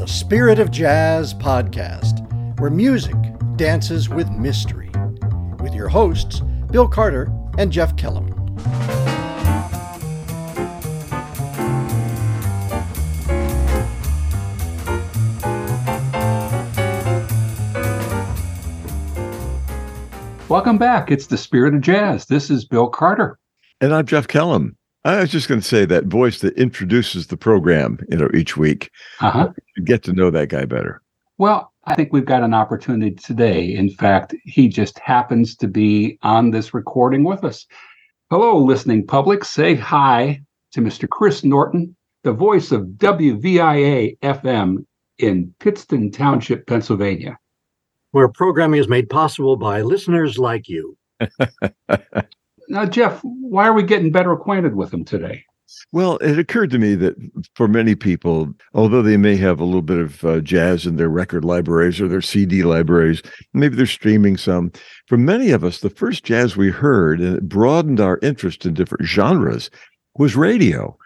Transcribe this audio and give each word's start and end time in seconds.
the 0.00 0.08
Spirit 0.08 0.58
of 0.58 0.70
Jazz 0.70 1.34
podcast, 1.34 2.26
where 2.58 2.70
music 2.70 3.14
dances 3.56 4.08
with 4.08 4.30
mystery, 4.30 4.90
with 5.62 5.74
your 5.74 5.88
hosts, 5.88 6.40
Bill 6.70 6.88
Carter 6.88 7.30
and 7.58 7.70
Jeff 7.70 7.94
Kellum. 7.98 8.28
Welcome 20.48 20.78
back. 20.78 21.10
It's 21.10 21.26
the 21.26 21.36
Spirit 21.36 21.74
of 21.74 21.82
Jazz. 21.82 22.24
This 22.24 22.48
is 22.48 22.64
Bill 22.64 22.88
Carter. 22.88 23.38
And 23.82 23.94
I'm 23.94 24.06
Jeff 24.06 24.26
Kellum. 24.26 24.78
I 25.04 25.20
was 25.20 25.30
just 25.30 25.48
going 25.48 25.60
to 25.60 25.66
say 25.66 25.86
that 25.86 26.04
voice 26.04 26.40
that 26.40 26.56
introduces 26.58 27.28
the 27.28 27.36
program, 27.36 27.98
you 28.10 28.18
know, 28.18 28.28
each 28.34 28.56
week. 28.56 28.90
Uh-huh. 29.20 29.50
Get 29.84 30.02
to 30.04 30.12
know 30.12 30.30
that 30.30 30.48
guy 30.48 30.66
better. 30.66 31.00
Well, 31.38 31.72
I 31.84 31.94
think 31.94 32.12
we've 32.12 32.26
got 32.26 32.42
an 32.42 32.52
opportunity 32.52 33.12
today. 33.12 33.74
In 33.74 33.88
fact, 33.88 34.34
he 34.44 34.68
just 34.68 34.98
happens 34.98 35.56
to 35.56 35.68
be 35.68 36.18
on 36.22 36.50
this 36.50 36.74
recording 36.74 37.24
with 37.24 37.44
us. 37.44 37.66
Hello, 38.28 38.58
listening 38.58 39.06
public. 39.06 39.44
Say 39.44 39.74
hi 39.74 40.42
to 40.72 40.80
Mr. 40.82 41.08
Chris 41.08 41.44
Norton, 41.44 41.96
the 42.22 42.32
voice 42.32 42.70
of 42.70 42.82
WVIA 42.98 44.18
FM 44.18 44.84
in 45.18 45.54
Pittston 45.60 46.10
Township, 46.10 46.66
Pennsylvania. 46.66 47.38
Where 48.10 48.28
programming 48.28 48.80
is 48.80 48.88
made 48.88 49.08
possible 49.08 49.56
by 49.56 49.80
listeners 49.80 50.36
like 50.36 50.68
you. 50.68 50.96
Now, 52.70 52.86
Jeff, 52.86 53.20
why 53.24 53.66
are 53.66 53.72
we 53.72 53.82
getting 53.82 54.12
better 54.12 54.30
acquainted 54.30 54.76
with 54.76 54.94
him 54.94 55.04
today? 55.04 55.44
Well, 55.90 56.18
it 56.18 56.38
occurred 56.38 56.70
to 56.70 56.78
me 56.78 56.94
that 56.94 57.16
for 57.56 57.66
many 57.66 57.96
people, 57.96 58.52
although 58.74 59.02
they 59.02 59.16
may 59.16 59.36
have 59.36 59.58
a 59.58 59.64
little 59.64 59.82
bit 59.82 59.98
of 59.98 60.24
uh, 60.24 60.40
jazz 60.40 60.86
in 60.86 60.94
their 60.94 61.08
record 61.08 61.44
libraries 61.44 62.00
or 62.00 62.06
their 62.06 62.22
CD 62.22 62.62
libraries, 62.62 63.22
maybe 63.54 63.74
they're 63.74 63.86
streaming 63.86 64.36
some. 64.36 64.70
For 65.08 65.18
many 65.18 65.50
of 65.50 65.64
us, 65.64 65.80
the 65.80 65.90
first 65.90 66.22
jazz 66.22 66.56
we 66.56 66.70
heard, 66.70 67.20
and 67.20 67.38
it 67.38 67.48
broadened 67.48 67.98
our 67.98 68.20
interest 68.22 68.64
in 68.64 68.74
different 68.74 69.04
genres, 69.04 69.68
was 70.16 70.36
radio. 70.36 70.96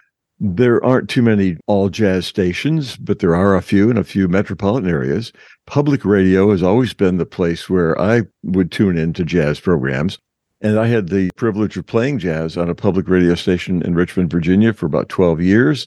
There 0.40 0.84
aren't 0.84 1.08
too 1.08 1.22
many 1.22 1.56
all 1.66 1.88
jazz 1.88 2.26
stations, 2.26 2.98
but 2.98 3.20
there 3.20 3.34
are 3.34 3.56
a 3.56 3.62
few 3.62 3.90
in 3.90 3.96
a 3.96 4.04
few 4.04 4.28
metropolitan 4.28 4.90
areas. 4.90 5.32
Public 5.66 6.04
radio 6.04 6.50
has 6.50 6.62
always 6.62 6.92
been 6.92 7.16
the 7.16 7.24
place 7.24 7.70
where 7.70 7.98
I 7.98 8.24
would 8.42 8.70
tune 8.70 8.98
into 8.98 9.24
jazz 9.24 9.60
programs. 9.60 10.18
And 10.64 10.78
I 10.78 10.86
had 10.86 11.10
the 11.10 11.30
privilege 11.36 11.76
of 11.76 11.84
playing 11.84 12.20
jazz 12.20 12.56
on 12.56 12.70
a 12.70 12.74
public 12.74 13.06
radio 13.06 13.34
station 13.34 13.82
in 13.82 13.94
Richmond, 13.94 14.30
Virginia 14.30 14.72
for 14.72 14.86
about 14.86 15.10
12 15.10 15.42
years. 15.42 15.86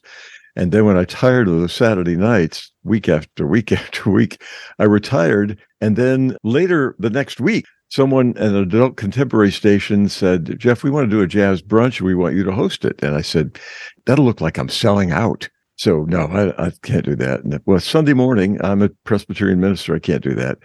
And 0.56 0.72
then 0.72 0.86
when 0.86 0.96
I 0.96 1.04
tired 1.04 1.48
of 1.48 1.60
the 1.62 1.68
Saturday 1.68 2.16
nights, 2.16 2.72
week 2.84 3.10
after 3.10 3.48
week 3.48 3.72
after 3.72 4.12
week, 4.12 4.40
I 4.78 4.84
retired. 4.84 5.60
And 5.82 5.96
then 5.96 6.38
later 6.44 6.96
the 7.00 7.10
next 7.10 7.40
week, 7.40 7.66
someone 7.90 8.38
at 8.38 8.50
an 8.50 8.56
adult 8.56 8.98
contemporary 8.98 9.52
station 9.52 10.10
said, 10.10 10.60
Jeff, 10.60 10.84
we 10.84 10.92
want 10.92 11.10
to 11.10 11.16
do 11.16 11.24
a 11.24 11.28
jazz 11.28 11.64
brunch. 11.64 12.00
We 12.00 12.14
want 12.14 12.36
you 12.36 12.44
to 12.44 12.52
host 12.52 12.86
it. 12.86 13.02
And 13.02 13.16
I 13.16 13.22
said, 13.22 13.58
that'll 14.06 14.26
look 14.26 14.42
like 14.42 14.60
I'm 14.60 14.70
selling 14.70 15.12
out. 15.12 15.50
So 15.78 16.04
no, 16.04 16.28
I, 16.28 16.68
I 16.68 16.72
can't 16.84 17.06
do 17.06 17.16
that. 17.16 17.44
And, 17.44 17.60
well, 17.66 17.80
Sunday 17.80 18.14
morning, 18.14 18.60
I'm 18.64 18.84
a 18.84 18.90
Presbyterian 19.06 19.60
minister. 19.60 19.96
I 19.96 20.00
can't 20.00 20.24
do 20.24 20.36
that. 20.36 20.60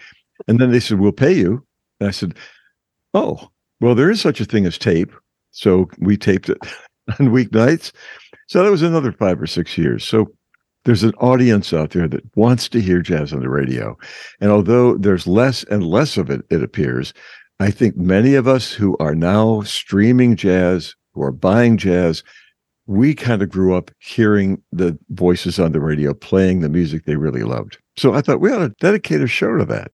And 0.48 0.58
then 0.58 0.70
they 0.70 0.80
said, 0.80 1.00
we'll 1.00 1.12
pay 1.12 1.32
you. 1.32 1.66
And 1.98 2.08
I 2.08 2.12
said, 2.12 2.34
oh, 3.14 3.51
well, 3.82 3.96
there 3.96 4.10
is 4.10 4.20
such 4.20 4.40
a 4.40 4.44
thing 4.44 4.64
as 4.64 4.78
tape. 4.78 5.12
So 5.50 5.90
we 5.98 6.16
taped 6.16 6.48
it 6.48 6.58
on 7.20 7.28
weeknights. 7.28 7.92
So 8.46 8.62
that 8.62 8.70
was 8.70 8.82
another 8.82 9.12
five 9.12 9.42
or 9.42 9.46
six 9.46 9.76
years. 9.76 10.04
So 10.04 10.28
there's 10.84 11.02
an 11.02 11.14
audience 11.14 11.72
out 11.72 11.90
there 11.90 12.08
that 12.08 12.24
wants 12.36 12.68
to 12.70 12.80
hear 12.80 13.00
jazz 13.00 13.32
on 13.32 13.40
the 13.40 13.48
radio. 13.48 13.96
And 14.40 14.50
although 14.50 14.96
there's 14.96 15.26
less 15.26 15.64
and 15.64 15.84
less 15.84 16.16
of 16.16 16.30
it, 16.30 16.42
it 16.48 16.62
appears, 16.62 17.12
I 17.60 17.70
think 17.70 17.96
many 17.96 18.34
of 18.34 18.48
us 18.48 18.72
who 18.72 18.96
are 18.98 19.14
now 19.14 19.62
streaming 19.62 20.36
jazz, 20.36 20.94
who 21.14 21.22
are 21.22 21.32
buying 21.32 21.76
jazz, 21.76 22.22
we 22.86 23.14
kind 23.14 23.42
of 23.42 23.48
grew 23.48 23.74
up 23.74 23.90
hearing 23.98 24.60
the 24.72 24.98
voices 25.10 25.58
on 25.58 25.72
the 25.72 25.80
radio 25.80 26.14
playing 26.14 26.60
the 26.60 26.68
music 26.68 27.04
they 27.04 27.16
really 27.16 27.44
loved. 27.44 27.78
So 27.96 28.14
I 28.14 28.20
thought 28.20 28.40
we 28.40 28.52
ought 28.52 28.58
to 28.58 28.74
dedicate 28.80 29.20
a 29.20 29.28
show 29.28 29.56
to 29.56 29.64
that 29.66 29.92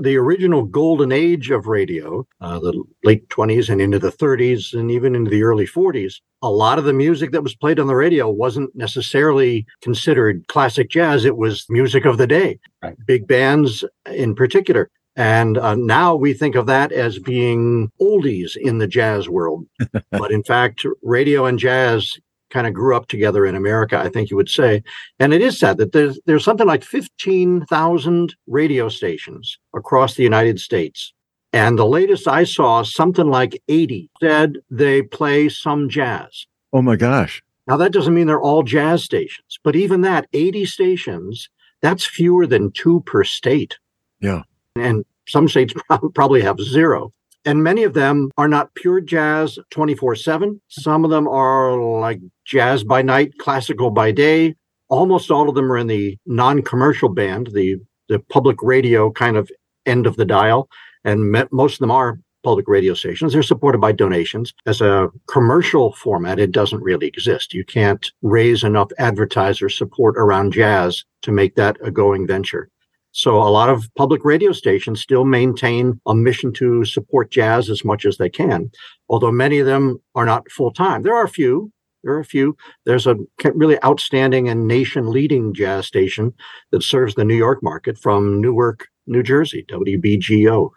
the 0.00 0.16
original 0.16 0.62
golden 0.62 1.12
age 1.12 1.50
of 1.50 1.66
radio, 1.66 2.26
uh, 2.40 2.58
the 2.58 2.82
late 3.04 3.28
20s 3.28 3.68
and 3.68 3.80
into 3.80 3.98
the 3.98 4.12
30s 4.12 4.72
and 4.72 4.90
even 4.90 5.14
into 5.14 5.30
the 5.30 5.42
early 5.42 5.66
40s, 5.66 6.14
a 6.42 6.50
lot 6.50 6.78
of 6.78 6.84
the 6.84 6.92
music 6.92 7.32
that 7.32 7.42
was 7.42 7.54
played 7.54 7.80
on 7.80 7.86
the 7.86 7.94
radio 7.94 8.28
wasn't 8.28 8.74
necessarily 8.74 9.66
considered 9.82 10.46
classic 10.48 10.90
jazz. 10.90 11.24
It 11.24 11.36
was 11.36 11.66
music 11.68 12.04
of 12.04 12.18
the 12.18 12.26
day, 12.26 12.58
right. 12.82 12.96
big 13.06 13.26
bands 13.26 13.84
in 14.06 14.34
particular. 14.34 14.90
And 15.16 15.58
uh, 15.58 15.74
now 15.74 16.14
we 16.14 16.32
think 16.32 16.54
of 16.54 16.66
that 16.66 16.92
as 16.92 17.18
being 17.18 17.90
oldies 18.00 18.56
in 18.56 18.78
the 18.78 18.86
jazz 18.86 19.28
world. 19.28 19.66
but 20.12 20.30
in 20.30 20.44
fact, 20.44 20.86
radio 21.02 21.44
and 21.46 21.58
jazz 21.58 22.16
kind 22.50 22.66
of 22.66 22.74
grew 22.74 22.96
up 22.96 23.08
together 23.08 23.46
in 23.46 23.54
America, 23.54 23.98
I 23.98 24.08
think 24.08 24.30
you 24.30 24.36
would 24.36 24.48
say. 24.48 24.82
And 25.18 25.32
it 25.32 25.40
is 25.40 25.58
sad 25.58 25.78
that 25.78 25.92
there's 25.92 26.18
there's 26.26 26.44
something 26.44 26.66
like 26.66 26.84
15,000 26.84 28.36
radio 28.46 28.88
stations 28.88 29.58
across 29.74 30.14
the 30.14 30.22
United 30.22 30.60
States. 30.60 31.12
And 31.52 31.78
the 31.78 31.86
latest 31.86 32.28
I 32.28 32.44
saw, 32.44 32.82
something 32.82 33.28
like 33.28 33.62
80 33.68 34.10
said 34.20 34.58
they 34.70 35.02
play 35.02 35.48
some 35.48 35.88
jazz. 35.88 36.46
Oh 36.72 36.82
my 36.82 36.96
gosh. 36.96 37.42
Now 37.66 37.76
that 37.76 37.92
doesn't 37.92 38.14
mean 38.14 38.26
they're 38.26 38.40
all 38.40 38.62
jazz 38.62 39.04
stations, 39.04 39.58
but 39.62 39.76
even 39.76 40.02
that 40.02 40.28
80 40.32 40.66
stations, 40.66 41.48
that's 41.80 42.04
fewer 42.04 42.46
than 42.46 42.72
2 42.72 43.00
per 43.00 43.24
state. 43.24 43.78
Yeah. 44.20 44.42
And 44.76 45.04
some 45.26 45.48
states 45.48 45.74
probably 46.14 46.42
have 46.42 46.60
zero 46.60 47.12
and 47.44 47.62
many 47.62 47.84
of 47.84 47.94
them 47.94 48.30
are 48.36 48.48
not 48.48 48.74
pure 48.74 49.00
jazz 49.00 49.58
24 49.70 50.16
7. 50.16 50.60
Some 50.68 51.04
of 51.04 51.10
them 51.10 51.26
are 51.28 51.78
like 51.78 52.20
jazz 52.44 52.84
by 52.84 53.02
night, 53.02 53.32
classical 53.38 53.90
by 53.90 54.12
day. 54.12 54.54
Almost 54.88 55.30
all 55.30 55.48
of 55.48 55.54
them 55.54 55.70
are 55.70 55.78
in 55.78 55.86
the 55.86 56.18
non 56.26 56.62
commercial 56.62 57.08
band, 57.08 57.50
the, 57.52 57.76
the 58.08 58.18
public 58.18 58.62
radio 58.62 59.10
kind 59.10 59.36
of 59.36 59.50
end 59.86 60.06
of 60.06 60.16
the 60.16 60.24
dial. 60.24 60.68
And 61.04 61.32
me- 61.32 61.44
most 61.52 61.74
of 61.74 61.80
them 61.80 61.90
are 61.90 62.18
public 62.42 62.68
radio 62.68 62.94
stations. 62.94 63.32
They're 63.32 63.42
supported 63.42 63.80
by 63.80 63.92
donations. 63.92 64.54
As 64.66 64.80
a 64.80 65.08
commercial 65.26 65.92
format, 65.92 66.38
it 66.38 66.52
doesn't 66.52 66.82
really 66.82 67.06
exist. 67.06 67.52
You 67.52 67.64
can't 67.64 68.10
raise 68.22 68.64
enough 68.64 68.90
advertiser 68.98 69.68
support 69.68 70.16
around 70.16 70.52
jazz 70.52 71.04
to 71.22 71.32
make 71.32 71.56
that 71.56 71.76
a 71.82 71.90
going 71.90 72.26
venture. 72.26 72.70
So 73.18 73.42
a 73.42 73.50
lot 73.50 73.68
of 73.68 73.92
public 73.96 74.24
radio 74.24 74.52
stations 74.52 75.00
still 75.00 75.24
maintain 75.24 76.00
a 76.06 76.14
mission 76.14 76.52
to 76.52 76.84
support 76.84 77.32
jazz 77.32 77.68
as 77.68 77.84
much 77.84 78.04
as 78.04 78.16
they 78.16 78.30
can, 78.30 78.70
although 79.08 79.32
many 79.32 79.58
of 79.58 79.66
them 79.66 80.00
are 80.14 80.24
not 80.24 80.48
full 80.52 80.70
time. 80.70 81.02
There 81.02 81.16
are 81.16 81.24
a 81.24 81.28
few. 81.28 81.72
There 82.04 82.14
are 82.14 82.20
a 82.20 82.24
few. 82.24 82.56
There's 82.84 83.08
a 83.08 83.16
really 83.54 83.76
outstanding 83.82 84.48
and 84.48 84.68
nation 84.68 85.10
leading 85.10 85.52
jazz 85.52 85.84
station 85.84 86.32
that 86.70 86.84
serves 86.84 87.16
the 87.16 87.24
New 87.24 87.34
York 87.34 87.60
market 87.60 87.98
from 87.98 88.40
Newark, 88.40 88.86
New 89.08 89.24
Jersey. 89.24 89.66
WBGO 89.68 90.70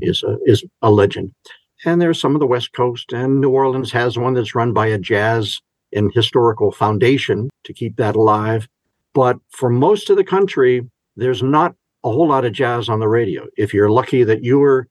is 0.00 0.22
a, 0.22 0.38
is 0.44 0.64
a 0.82 0.92
legend. 0.92 1.32
And 1.84 2.00
there's 2.00 2.20
some 2.20 2.36
of 2.36 2.40
the 2.40 2.46
West 2.46 2.72
Coast, 2.74 3.12
and 3.12 3.40
New 3.40 3.50
Orleans 3.50 3.90
has 3.90 4.16
one 4.16 4.34
that's 4.34 4.54
run 4.54 4.72
by 4.72 4.86
a 4.86 4.98
jazz 4.98 5.60
and 5.92 6.12
historical 6.14 6.70
foundation 6.70 7.50
to 7.64 7.72
keep 7.72 7.96
that 7.96 8.14
alive. 8.14 8.68
But 9.14 9.38
for 9.50 9.68
most 9.68 10.10
of 10.10 10.16
the 10.16 10.22
country, 10.22 10.88
there's 11.16 11.42
not 11.42 11.74
a 12.04 12.10
whole 12.10 12.28
lot 12.28 12.44
of 12.44 12.52
jazz 12.52 12.88
on 12.88 13.00
the 13.00 13.08
radio. 13.08 13.46
If 13.56 13.74
you're 13.74 13.90
lucky 13.90 14.24
that 14.24 14.44
your 14.44 14.88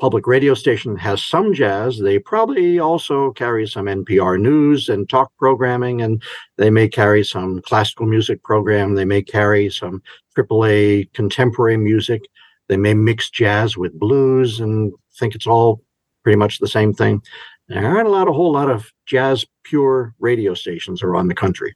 public 0.00 0.26
radio 0.26 0.54
station 0.54 0.96
has 0.96 1.22
some 1.22 1.52
jazz, 1.52 1.98
they 1.98 2.18
probably 2.18 2.78
also 2.78 3.32
carry 3.32 3.66
some 3.66 3.86
NPR 3.86 4.40
news 4.40 4.88
and 4.88 5.08
talk 5.08 5.30
programming, 5.38 6.00
and 6.00 6.22
they 6.56 6.70
may 6.70 6.88
carry 6.88 7.22
some 7.22 7.60
classical 7.62 8.06
music 8.06 8.42
program. 8.42 8.94
They 8.94 9.04
may 9.04 9.22
carry 9.22 9.68
some 9.70 10.02
AAA 10.36 11.12
contemporary 11.12 11.76
music. 11.76 12.22
They 12.68 12.78
may 12.78 12.94
mix 12.94 13.28
jazz 13.28 13.76
with 13.76 13.98
blues 13.98 14.60
and 14.60 14.92
think 15.18 15.34
it's 15.34 15.46
all 15.46 15.82
pretty 16.22 16.38
much 16.38 16.58
the 16.58 16.68
same 16.68 16.94
thing. 16.94 17.22
There 17.68 17.86
aren't 17.86 18.08
a 18.08 18.10
lot, 18.10 18.28
a 18.28 18.32
whole 18.32 18.52
lot 18.52 18.70
of 18.70 18.90
jazz 19.06 19.44
pure 19.64 20.14
radio 20.18 20.54
stations 20.54 21.02
around 21.02 21.28
the 21.28 21.34
country. 21.34 21.74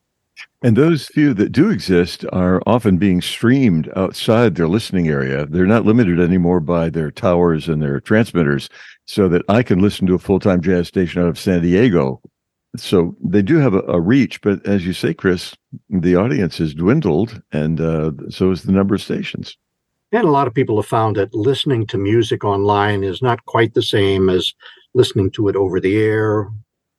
And 0.62 0.76
those 0.76 1.08
few 1.08 1.34
that 1.34 1.52
do 1.52 1.68
exist 1.68 2.24
are 2.32 2.62
often 2.66 2.96
being 2.96 3.20
streamed 3.20 3.92
outside 3.94 4.54
their 4.54 4.66
listening 4.66 5.08
area. 5.08 5.44
They're 5.44 5.66
not 5.66 5.84
limited 5.84 6.18
anymore 6.18 6.60
by 6.60 6.88
their 6.88 7.10
towers 7.10 7.68
and 7.68 7.82
their 7.82 8.00
transmitters, 8.00 8.70
so 9.04 9.28
that 9.28 9.42
I 9.48 9.62
can 9.62 9.80
listen 9.80 10.06
to 10.06 10.14
a 10.14 10.18
full 10.18 10.40
time 10.40 10.62
jazz 10.62 10.88
station 10.88 11.22
out 11.22 11.28
of 11.28 11.38
San 11.38 11.60
Diego. 11.62 12.22
So 12.76 13.14
they 13.22 13.42
do 13.42 13.58
have 13.58 13.74
a, 13.74 13.80
a, 13.82 14.00
reach, 14.00 14.40
but 14.40 14.66
as 14.66 14.84
you 14.84 14.94
say, 14.94 15.14
Chris, 15.14 15.54
the 15.88 16.16
audience 16.16 16.58
has 16.58 16.74
dwindled, 16.74 17.40
and 17.52 17.80
uh, 17.80 18.12
so 18.30 18.50
is 18.50 18.62
the 18.62 18.72
number 18.72 18.94
of 18.94 19.02
stations. 19.02 19.56
And 20.12 20.24
a 20.24 20.30
lot 20.30 20.46
of 20.46 20.54
people 20.54 20.76
have 20.76 20.86
found 20.86 21.16
that 21.16 21.34
listening 21.34 21.86
to 21.88 21.98
music 21.98 22.42
online 22.42 23.04
is 23.04 23.20
not 23.20 23.44
quite 23.44 23.74
the 23.74 23.82
same 23.82 24.28
as 24.28 24.52
listening 24.94 25.30
to 25.32 25.48
it 25.48 25.56
over 25.56 25.78
the 25.78 25.96
air. 25.96 26.48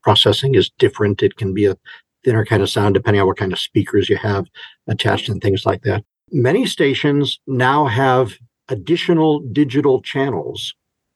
Processing 0.04 0.56
is 0.56 0.70
different. 0.78 1.24
It 1.24 1.36
can 1.36 1.54
be 1.54 1.66
a 1.66 1.78
thinner 2.25 2.44
kind 2.44 2.62
of 2.62 2.69
sound, 2.69 2.95
depending 2.95 3.22
on 3.22 3.27
what 3.27 3.38
kind 3.38 3.54
of 3.54 3.60
speakers 3.60 4.10
you 4.10 4.18
have 4.18 4.48
attached 4.88 5.30
and 5.30 5.42
things 5.42 5.66
like 5.66 5.83
that. 5.83 6.04
Many 6.31 6.66
stations 6.66 7.39
now 7.48 7.86
have 7.86 8.33
additional 8.68 9.39
digital 9.39 10.01
channels 10.01 10.74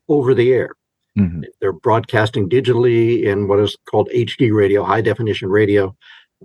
over 0.07 0.33
the 0.33 0.53
air. 0.53 0.75
Mm-hmm. 1.17 1.41
They're 1.59 1.73
broadcasting 1.73 2.47
digitally 2.47 3.23
in 3.23 3.47
what 3.47 3.59
is 3.59 3.75
called 3.89 4.09
HD 4.15 4.53
radio, 4.53 4.83
high 4.83 5.01
definition 5.01 5.49
radio. 5.49 5.95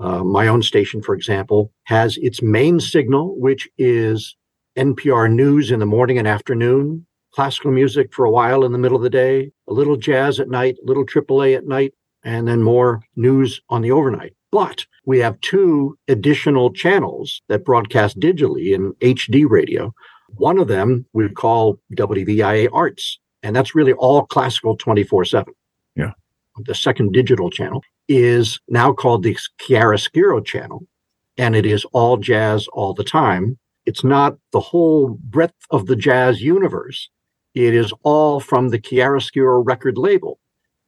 Uh, 0.01 0.25
my 0.25 0.49
own 0.49 0.63
station, 0.63 1.03
for 1.03 1.15
example, 1.15 1.71
has 1.85 2.17
its 2.17 2.43
main 2.43 2.81
signal, 2.81 3.39
which 3.39 3.69
is 3.79 4.35
NPR 4.77 5.31
news 5.31 5.71
in 5.71 5.79
the 5.79 5.87
morning 5.87 6.19
and 6.19 6.27
afternoon, 6.27 7.07
classical 7.33 7.71
music 7.71 8.13
for 8.13 8.25
a 8.25 8.31
while 8.31 8.65
in 8.65 8.73
the 8.73 8.79
middle 8.79 8.97
of 8.97 9.03
the 9.03 9.11
day, 9.11 9.53
a 9.69 9.73
little 9.73 9.97
jazz 9.97 10.41
at 10.41 10.49
night, 10.49 10.77
a 10.83 10.87
little 10.87 11.05
AAA 11.05 11.57
at 11.57 11.67
night, 11.67 11.95
and 12.25 12.49
then 12.49 12.63
more 12.63 13.03
news 13.17 13.61
on 13.69 13.83
the 13.83 13.91
overnight. 13.91 14.35
But 14.51 14.87
we 15.05 15.19
have 15.19 15.41
two 15.41 15.99
additional 16.09 16.73
channels 16.73 17.43
that 17.49 17.65
broadcast 17.65 18.19
digitally 18.19 18.75
in 18.75 18.93
HD 18.95 19.49
radio. 19.49 19.93
One 20.37 20.59
of 20.59 20.69
them 20.69 21.07
we 21.13 21.29
call 21.29 21.79
WVIA 21.95 22.69
Arts, 22.73 23.19
and 23.43 23.55
that's 23.55 23.75
really 23.75 23.93
all 23.93 24.25
classical 24.27 24.77
24 24.77 25.25
7. 25.27 25.53
Yeah. 25.97 26.13
The 26.65 26.75
second 26.75 27.13
digital 27.13 27.51
channel 27.51 27.83
is 28.09 28.61
now 28.69 28.93
called 28.93 29.23
the 29.23 29.37
Chiaroscuro 29.61 30.45
channel, 30.45 30.87
and 31.37 31.55
it 31.57 31.67
is 31.67 31.85
all 31.87 32.17
jazz 32.17 32.67
all 32.69 32.95
the 32.95 33.05
time. 33.05 33.59
It's 33.87 34.05
not 34.05 34.39
the 34.53 34.61
whole 34.61 35.19
breadth 35.21 35.55
of 35.71 35.87
the 35.87 35.97
jazz 35.97 36.41
universe. 36.41 37.11
It 37.55 37.75
is 37.75 37.93
all 38.03 38.41
from 38.41 38.71
the 38.71 38.79
Chiaroscuro 38.79 39.65
record 39.65 39.99
label. 39.99 40.39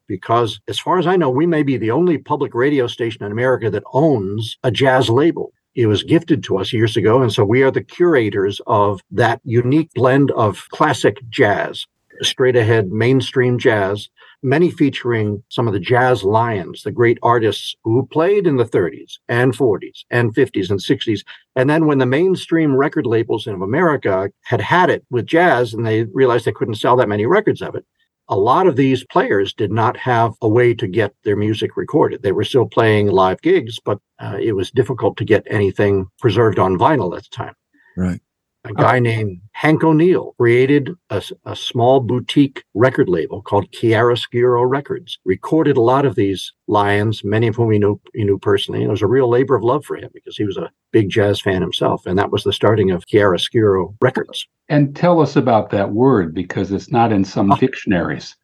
Because 0.08 0.60
as 0.68 0.78
far 0.78 0.98
as 0.98 1.06
I 1.06 1.16
know, 1.16 1.30
we 1.30 1.46
may 1.46 1.62
be 1.62 1.76
the 1.76 1.90
only 1.90 2.18
public 2.18 2.54
radio 2.54 2.86
station 2.86 3.24
in 3.24 3.32
America 3.32 3.70
that 3.70 3.82
owns 3.92 4.56
a 4.62 4.70
jazz 4.70 5.08
label. 5.08 5.52
It 5.74 5.86
was 5.86 6.02
gifted 6.02 6.42
to 6.44 6.58
us 6.58 6.72
years 6.72 6.96
ago. 6.96 7.20
And 7.20 7.32
so 7.32 7.44
we 7.44 7.62
are 7.62 7.70
the 7.70 7.82
curators 7.82 8.60
of 8.66 9.00
that 9.10 9.40
unique 9.44 9.90
blend 9.94 10.30
of 10.32 10.66
classic 10.70 11.18
jazz, 11.28 11.86
straight 12.22 12.56
ahead 12.56 12.90
mainstream 12.90 13.58
jazz, 13.58 14.08
many 14.42 14.70
featuring 14.70 15.42
some 15.48 15.66
of 15.66 15.74
the 15.74 15.80
jazz 15.80 16.22
lions, 16.22 16.82
the 16.82 16.92
great 16.92 17.18
artists 17.22 17.74
who 17.84 18.06
played 18.10 18.46
in 18.46 18.56
the 18.56 18.64
30s 18.64 19.18
and 19.28 19.52
40s 19.52 20.04
and 20.10 20.34
50s 20.34 20.70
and 20.70 20.80
60s. 20.80 21.24
And 21.56 21.68
then 21.68 21.86
when 21.86 21.98
the 21.98 22.06
mainstream 22.06 22.74
record 22.74 23.06
labels 23.06 23.46
in 23.46 23.60
America 23.60 24.30
had 24.42 24.60
had 24.60 24.88
it 24.88 25.04
with 25.10 25.26
jazz 25.26 25.74
and 25.74 25.84
they 25.84 26.04
realized 26.04 26.44
they 26.44 26.52
couldn't 26.52 26.76
sell 26.76 26.96
that 26.96 27.08
many 27.08 27.26
records 27.26 27.60
of 27.60 27.74
it, 27.74 27.84
a 28.28 28.36
lot 28.36 28.66
of 28.66 28.76
these 28.76 29.04
players 29.04 29.52
did 29.52 29.70
not 29.70 29.96
have 29.96 30.32
a 30.42 30.48
way 30.48 30.74
to 30.74 30.86
get 30.86 31.14
their 31.24 31.36
music 31.36 31.76
recorded. 31.76 32.22
They 32.22 32.32
were 32.32 32.44
still 32.44 32.66
playing 32.66 33.08
live 33.08 33.40
gigs, 33.42 33.78
but 33.78 33.98
uh, 34.18 34.38
it 34.40 34.52
was 34.52 34.70
difficult 34.70 35.16
to 35.18 35.24
get 35.24 35.46
anything 35.48 36.06
preserved 36.20 36.58
on 36.58 36.78
vinyl 36.78 37.16
at 37.16 37.22
the 37.24 37.28
time. 37.30 37.54
Right 37.96 38.20
a 38.68 38.74
guy 38.74 38.98
named 38.98 39.40
Hank 39.52 39.84
O'Neill 39.84 40.34
created 40.38 40.90
a, 41.10 41.22
a, 41.44 41.54
small 41.54 42.00
boutique 42.00 42.64
record 42.74 43.08
label 43.08 43.40
called 43.42 43.70
Chiaroscuro 43.70 44.68
Records. 44.68 45.18
Recorded 45.24 45.76
a 45.76 45.82
lot 45.82 46.04
of 46.04 46.14
these 46.14 46.52
lions, 46.66 47.22
many 47.24 47.46
of 47.46 47.56
whom 47.56 47.70
he 47.70 47.78
knew 47.78 48.00
he 48.14 48.24
knew 48.24 48.38
personally. 48.38 48.80
And 48.80 48.88
it 48.88 48.90
was 48.90 49.02
a 49.02 49.06
real 49.06 49.28
labor 49.28 49.54
of 49.54 49.62
love 49.62 49.84
for 49.84 49.96
him 49.96 50.10
because 50.12 50.36
he 50.36 50.44
was 50.44 50.56
a 50.56 50.70
big 50.92 51.08
jazz 51.08 51.40
fan 51.40 51.62
himself, 51.62 52.06
and 52.06 52.18
that 52.18 52.30
was 52.30 52.44
the 52.44 52.52
starting 52.52 52.90
of 52.90 53.06
Chiaroscuro 53.06 53.94
Records. 54.00 54.46
And 54.68 54.96
tell 54.96 55.20
us 55.20 55.36
about 55.36 55.70
that 55.70 55.92
word 55.92 56.34
because 56.34 56.72
it's 56.72 56.90
not 56.90 57.12
in 57.12 57.24
some 57.24 57.52
uh, 57.52 57.56
dictionaries. 57.56 58.36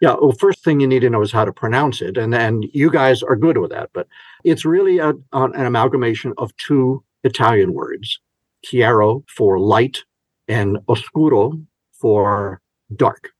Yeah, 0.00 0.16
well, 0.20 0.32
first 0.32 0.64
thing 0.64 0.80
you 0.80 0.86
need 0.86 1.00
to 1.00 1.10
know 1.10 1.22
is 1.22 1.32
how 1.32 1.44
to 1.44 1.52
pronounce 1.52 2.00
it, 2.00 2.16
and 2.16 2.34
and 2.34 2.66
you 2.72 2.90
guys 2.90 3.22
are 3.22 3.36
good 3.36 3.58
with 3.58 3.70
that. 3.70 3.90
But 3.92 4.08
it's 4.44 4.64
really 4.64 4.98
a, 4.98 5.14
an 5.32 5.54
amalgamation 5.54 6.34
of 6.38 6.56
two 6.56 7.02
Italian 7.24 7.74
words 7.74 8.18
chiaro 8.64 9.22
for 9.28 9.58
light 9.58 10.04
and 10.48 10.78
oscuro 10.88 11.52
for 11.92 12.60
dark. 12.96 13.30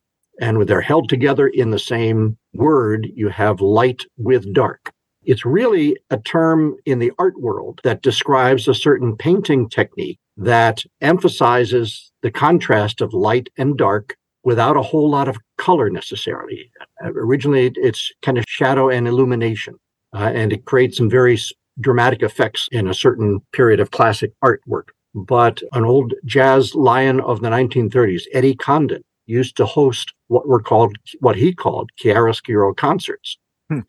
And 0.40 0.58
when 0.58 0.66
they're 0.66 0.80
held 0.80 1.08
together 1.08 1.48
in 1.48 1.70
the 1.70 1.78
same 1.78 2.38
word, 2.54 3.08
you 3.14 3.28
have 3.28 3.60
light 3.60 4.04
with 4.16 4.52
dark. 4.54 4.92
It's 5.24 5.44
really 5.44 5.96
a 6.08 6.16
term 6.18 6.76
in 6.86 6.98
the 6.98 7.12
art 7.18 7.38
world 7.40 7.80
that 7.84 8.02
describes 8.02 8.66
a 8.66 8.74
certain 8.74 9.16
painting 9.16 9.68
technique 9.68 10.18
that 10.38 10.82
emphasizes 11.02 12.10
the 12.22 12.30
contrast 12.30 13.02
of 13.02 13.12
light 13.12 13.50
and 13.58 13.76
dark 13.76 14.16
without 14.44 14.78
a 14.78 14.82
whole 14.82 15.10
lot 15.10 15.28
of 15.28 15.36
color 15.58 15.90
necessarily. 15.90 16.70
Originally, 17.02 17.70
it's 17.76 18.10
kind 18.22 18.38
of 18.38 18.44
shadow 18.48 18.88
and 18.88 19.06
illumination, 19.06 19.74
uh, 20.14 20.30
and 20.34 20.54
it 20.54 20.64
creates 20.64 20.96
some 20.96 21.10
very 21.10 21.38
dramatic 21.78 22.22
effects 22.22 22.66
in 22.72 22.88
a 22.88 22.94
certain 22.94 23.40
period 23.52 23.80
of 23.80 23.90
classic 23.90 24.32
artwork 24.42 24.88
but 25.14 25.62
an 25.72 25.84
old 25.84 26.14
jazz 26.24 26.74
lion 26.74 27.20
of 27.20 27.40
the 27.40 27.48
1930s, 27.48 28.22
Eddie 28.32 28.54
Condon, 28.54 29.02
used 29.26 29.56
to 29.56 29.66
host 29.66 30.12
what 30.28 30.46
were 30.48 30.60
called 30.60 30.96
what 31.20 31.36
he 31.36 31.54
called 31.54 31.90
chiaroscuro 32.02 32.76
concerts. 32.76 33.38
Hmm. 33.68 33.80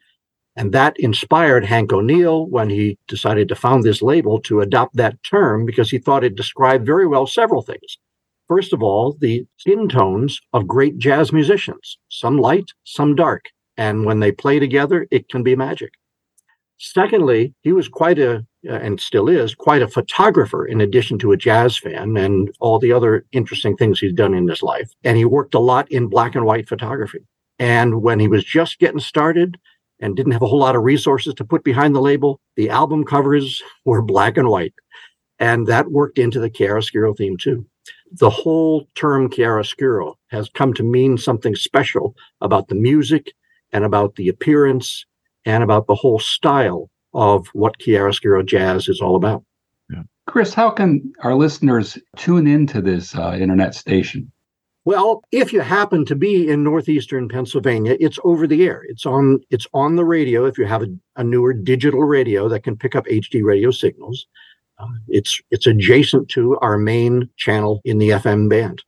And 0.56 0.74
that 0.74 1.00
inspired 1.00 1.66
Hank 1.66 1.94
O'Neill 1.94 2.46
when 2.48 2.70
he 2.70 2.98
decided 3.08 3.48
to 3.50 3.56
found 3.56 3.84
this 3.84 4.02
label 4.02 4.40
to 4.42 4.62
adopt 4.62 4.96
that 4.98 5.24
term 5.24 5.66
because 5.66 5.90
he 5.90 5.98
thought 5.98 6.24
it 6.24 6.36
described 6.36 6.86
very 6.86 7.08
well 7.08 7.26
several 7.26 7.62
things. 7.62 7.98
First 8.48 8.74
of 8.74 8.84
all, 8.84 9.16
the 9.20 9.46
skin 9.58 9.88
tones 9.88 10.42
of 10.52 10.68
great 10.68 10.98
jazz 10.98 11.32
musicians, 11.32 11.98
some 12.10 12.38
light, 12.38 12.72
some 12.84 13.16
dark. 13.16 13.46
And 13.78 14.06
when 14.06 14.20
they 14.20 14.34
play 14.34 14.60
together, 14.60 15.08
it 15.10 15.30
can 15.30 15.42
be 15.42 15.56
magic. 15.56 15.94
Secondly, 16.84 17.54
he 17.62 17.74
was 17.74 17.88
quite 17.88 18.18
a 18.18 18.44
uh, 18.68 18.74
and 18.74 19.00
still 19.00 19.30
is 19.30 19.54
quite 19.54 19.84
a 19.84 19.88
photographer 19.88 20.66
in 20.66 20.82
addition 20.82 21.20
to 21.20 21.32
a 21.32 21.38
jazz 21.38 21.78
fan 21.78 22.18
and 22.18 22.52
all 22.60 22.80
the 22.80 22.92
other 22.92 23.24
interesting 23.32 23.78
things 23.78 24.00
he's 24.00 24.14
done 24.14 24.34
in 24.34 24.48
his 24.48 24.64
life. 24.64 24.90
And 25.04 25.16
he 25.16 25.24
worked 25.24 25.54
a 25.54 25.60
lot 25.60 25.92
in 25.92 26.08
black 26.08 26.34
and 26.34 26.44
white 26.44 26.68
photography. 26.68 27.20
And 27.60 28.02
when 28.02 28.20
he 28.20 28.28
was 28.28 28.44
just 28.44 28.80
getting 28.80 29.00
started 29.00 29.60
and 30.00 30.16
didn't 30.16 30.32
have 30.32 30.42
a 30.42 30.48
whole 30.48 30.60
lot 30.60 30.76
of 30.76 30.82
resources 30.82 31.36
to 31.36 31.46
put 31.46 31.64
behind 31.64 31.96
the 31.96 32.02
label, 32.02 32.40
the 32.56 32.72
album 32.72 33.04
covers 33.04 33.62
were 33.86 34.02
black 34.02 34.36
and 34.36 34.50
white. 34.50 34.74
And 35.38 35.68
that 35.68 35.92
worked 35.92 36.18
into 36.18 36.40
the 36.40 36.50
chiaroscuro 36.50 37.16
theme 37.16 37.38
too. 37.38 37.64
The 38.12 38.32
whole 38.32 38.88
term 38.96 39.30
chiaroscuro 39.30 40.16
has 40.30 40.50
come 40.50 40.74
to 40.74 40.84
mean 40.84 41.20
something 41.20 41.56
special 41.56 42.16
about 42.42 42.70
the 42.70 42.76
music 42.76 43.34
and 43.72 43.86
about 43.86 44.16
the 44.16 44.30
appearance 44.30 45.06
and 45.46 45.64
about 45.64 45.88
the 45.88 45.96
whole 45.96 46.20
style 46.20 46.90
of 47.14 47.48
what 47.54 47.80
chiaroscuro 47.80 48.46
jazz 48.46 48.88
is 48.88 49.02
all 49.02 49.16
about. 49.16 49.44
Yeah. 49.90 50.04
Chris, 50.28 50.54
how 50.54 50.70
can 50.70 51.12
our 51.24 51.36
listeners 51.36 51.98
tune 52.16 52.48
into 52.48 52.82
this 52.82 53.16
uh, 53.16 53.38
internet 53.40 53.76
station? 53.76 54.32
Well, 54.84 55.22
if 55.32 55.54
you 55.54 55.62
happen 55.62 56.06
to 56.06 56.16
be 56.16 56.50
in 56.50 56.64
northeastern 56.64 57.30
Pennsylvania, 57.30 57.98
it's 58.00 58.18
over 58.24 58.48
the 58.48 58.64
air. 58.64 58.84
It's 58.88 59.06
on 59.06 59.40
it's 59.52 59.68
on 59.74 59.96
the 59.96 60.06
radio 60.06 60.46
if 60.46 60.58
you 60.58 60.66
have 60.66 60.82
a, 60.82 60.88
a 61.18 61.24
newer 61.24 61.54
digital 61.54 62.02
radio 62.02 62.50
that 62.50 62.64
can 62.64 62.76
pick 62.76 62.96
up 62.96 63.06
HD 63.06 63.44
radio 63.44 63.70
signals. 63.70 64.26
Uh, 64.80 64.88
it's 65.08 65.40
it's 65.52 65.68
adjacent 65.68 66.30
to 66.30 66.58
our 66.60 66.80
main 66.80 67.30
channel 67.38 67.80
in 67.86 68.00
the 68.00 68.10
FM 68.10 68.50
band. 68.50 68.84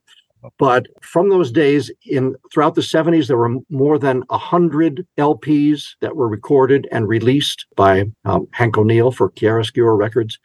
But 0.59 0.87
from 1.01 1.29
those 1.29 1.51
days, 1.51 1.91
in 2.05 2.35
throughout 2.53 2.75
the 2.75 2.81
70s, 2.81 3.27
there 3.27 3.37
were 3.37 3.57
more 3.69 3.97
than 3.97 4.23
hundred 4.29 5.05
LPs 5.17 5.95
that 6.01 6.15
were 6.15 6.29
recorded 6.29 6.87
and 6.91 7.07
released 7.07 7.65
by 7.75 8.05
um, 8.25 8.47
Hank 8.53 8.77
O'Neill 8.77 9.11
for 9.11 9.31
Chiaroscuro 9.31 9.97
Records 9.97 10.39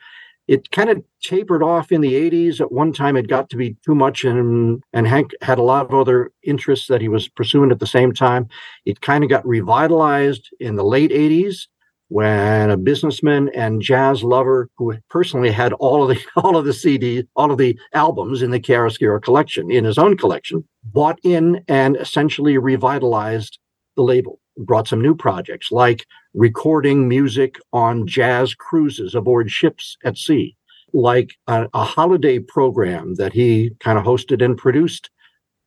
it 0.52 0.71
kind 0.71 0.90
of 0.90 1.02
tapered 1.23 1.62
off 1.62 1.90
in 1.90 2.02
the 2.02 2.12
80s. 2.12 2.61
At 2.61 2.71
one 2.71 2.92
time, 2.92 3.16
it 3.16 3.26
got 3.26 3.49
to 3.49 3.56
be 3.56 3.75
too 3.87 3.94
much, 3.94 4.23
and 4.23 4.82
and 4.92 5.09
Hank 5.09 5.30
had 5.40 5.59
a 5.59 5.62
lot 5.62 5.87
of 5.87 5.94
other 5.94 6.30
interests 6.44 6.88
that 6.88 7.00
he 7.00 7.09
was 7.09 7.26
pursuing 7.26 7.71
at 7.71 7.80
the 7.80 7.87
same 7.87 8.12
time. 8.12 8.49
It 8.85 9.00
kind 9.00 9.25
of 9.25 9.30
got 9.30 9.47
revitalized 9.47 10.50
in 10.61 10.76
the 10.76 10.85
late 10.85 11.11
80s 11.11 11.68
when 12.09 12.68
a 12.68 12.76
businessman 12.76 13.49
and 13.54 13.80
jazz 13.80 14.23
lover 14.23 14.68
who 14.76 14.94
personally 15.09 15.50
had 15.50 15.73
all 15.75 16.02
of 16.02 16.11
the 16.11 16.23
all 16.44 16.59
of 16.59 16.66
the 16.66 16.75
CD, 16.75 17.25
all 17.35 17.50
of 17.50 17.56
the 17.56 17.78
albums 17.94 18.42
in 18.42 18.50
the 18.50 18.61
Chiaroscuro 18.61 19.23
collection 19.23 19.71
in 19.71 19.87
his 19.87 19.97
own 19.97 20.18
collection, 20.18 20.68
bought 20.85 21.18
in 21.25 21.64
and 21.66 21.97
essentially 21.97 22.59
revitalized 22.59 23.59
the 23.96 24.02
label 24.02 24.40
brought 24.58 24.88
some 24.88 25.00
new 25.00 25.14
projects 25.14 25.72
like 25.72 26.06
recording 26.34 27.08
music 27.08 27.58
on 27.72 28.06
jazz 28.06 28.54
cruises 28.54 29.14
aboard 29.14 29.50
ships 29.50 29.96
at 30.04 30.18
sea, 30.18 30.56
like 30.92 31.37
a, 31.46 31.68
a 31.75 31.84
holiday 31.84 32.38
program 32.38 33.14
that 33.14 33.32
he 33.32 33.70
kind 33.80 33.99
of 33.99 34.04
hosted 34.04 34.44
and 34.44 34.58
produced 34.58 35.11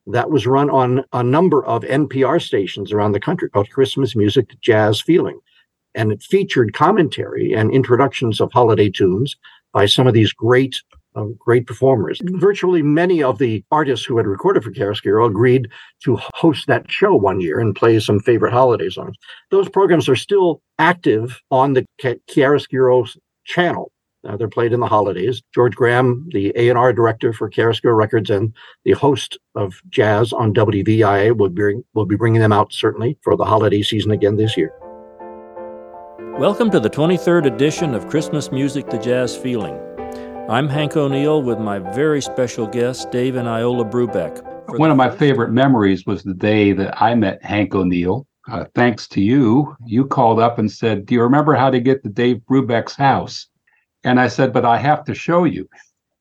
that 0.08 0.30
was 0.30 0.46
run 0.46 0.70
on 0.70 1.04
a 1.14 1.24
number 1.24 1.66
of 1.66 1.82
NPR 1.84 2.42
stations 2.42 2.92
around 2.92 3.14
the 3.14 3.20
country 3.20 3.50
called 3.50 3.70
Christmas 3.72 4.16
Music 4.16 4.56
Jazz 4.62 5.02
Feeling. 5.02 5.40
And 5.96 6.12
it 6.12 6.22
featured 6.22 6.74
commentary 6.74 7.54
and 7.54 7.72
introductions 7.72 8.40
of 8.40 8.52
holiday 8.52 8.90
tunes 8.90 9.36
by 9.74 9.86
some 9.86 10.06
of 10.06 10.14
these 10.14 10.32
great 10.32 10.76
um, 11.16 11.36
great 11.40 11.66
performers. 11.66 12.20
Virtually 12.24 12.82
many 12.82 13.24
of 13.24 13.38
the 13.40 13.64
artists 13.72 14.06
who 14.06 14.18
had 14.18 14.28
recorded 14.28 14.64
for 14.64 14.72
Chiaroscuro 14.72 15.28
agreed 15.28 15.70
to 16.04 16.18
host 16.34 16.68
that 16.68 16.92
show 16.92 17.16
one 17.16 17.42
year 17.42 17.60
and 17.60 17.76
play 17.76 18.00
some 18.00 18.20
favorite 18.20 18.54
holiday 18.54 18.90
songs. 18.90 19.16
Those 19.52 19.70
programs 19.70 20.10
are 20.10 20.16
still 20.16 20.62
active 20.80 21.42
on 21.52 21.74
the 21.74 21.86
Chiaroscuro 22.02 23.18
channel. 23.46 23.92
Uh, 24.28 24.36
they're 24.36 24.48
played 24.48 24.74
in 24.74 24.80
the 24.80 24.88
holidays. 24.88 25.42
George 25.54 25.76
Graham, 25.76 26.28
the 26.34 26.52
A&R 26.56 26.94
director 26.94 27.32
for 27.32 27.50
Chiaroscuro 27.50 27.96
Records 27.96 28.32
and 28.32 28.54
the 28.84 28.94
host 28.94 29.38
of 29.54 29.76
Jazz 29.90 30.34
on 30.34 30.54
WVIA, 30.54 31.38
will 31.38 31.50
be, 31.50 31.76
will 31.94 32.08
be 32.08 32.16
bringing 32.16 32.42
them 32.42 32.52
out 32.52 32.74
certainly 32.74 33.18
for 33.22 33.38
the 33.38 33.46
holiday 33.46 33.84
season 33.84 34.12
again 34.12 34.36
this 34.36 34.58
year. 34.58 34.74
Welcome 36.40 36.72
to 36.72 36.80
the 36.80 36.90
23rd 36.90 37.46
edition 37.46 37.94
of 37.94 38.10
Christmas 38.10 38.52
Music 38.52 38.90
to 38.90 38.98
Jazz 38.98 39.38
Feeling. 39.38 39.95
I'm 40.48 40.70
Hank 40.70 40.96
O'Neill 40.96 41.42
with 41.42 41.58
my 41.58 41.80
very 41.80 42.22
special 42.22 42.68
guest, 42.68 43.10
Dave 43.10 43.36
and 43.36 43.50
Iola 43.50 43.84
Brubeck. 43.84 44.44
One 44.78 44.92
of 44.92 44.96
my 44.96 45.10
favorite 45.10 45.50
memories 45.50 46.06
was 46.06 46.22
the 46.22 46.36
day 46.36 46.72
that 46.72 47.02
I 47.02 47.16
met 47.16 47.44
Hank 47.44 47.74
O'Neill. 47.74 48.28
Uh, 48.48 48.66
thanks 48.76 49.08
to 49.08 49.22
you, 49.22 49.76
you 49.88 50.06
called 50.06 50.40
up 50.40 50.60
and 50.60 50.72
said, 50.72 51.08
Do 51.08 51.16
you 51.16 51.24
remember 51.24 51.56
how 51.56 51.72
to 51.72 51.80
get 51.80 52.04
to 52.04 52.10
Dave 52.10 52.42
Brubeck's 52.48 52.94
house? 52.94 53.48
And 54.04 54.20
I 54.20 54.28
said, 54.28 54.54
But 54.54 54.66
I 54.66 54.78
have 54.78 55.04
to 55.06 55.16
show 55.16 55.46
you. 55.46 55.68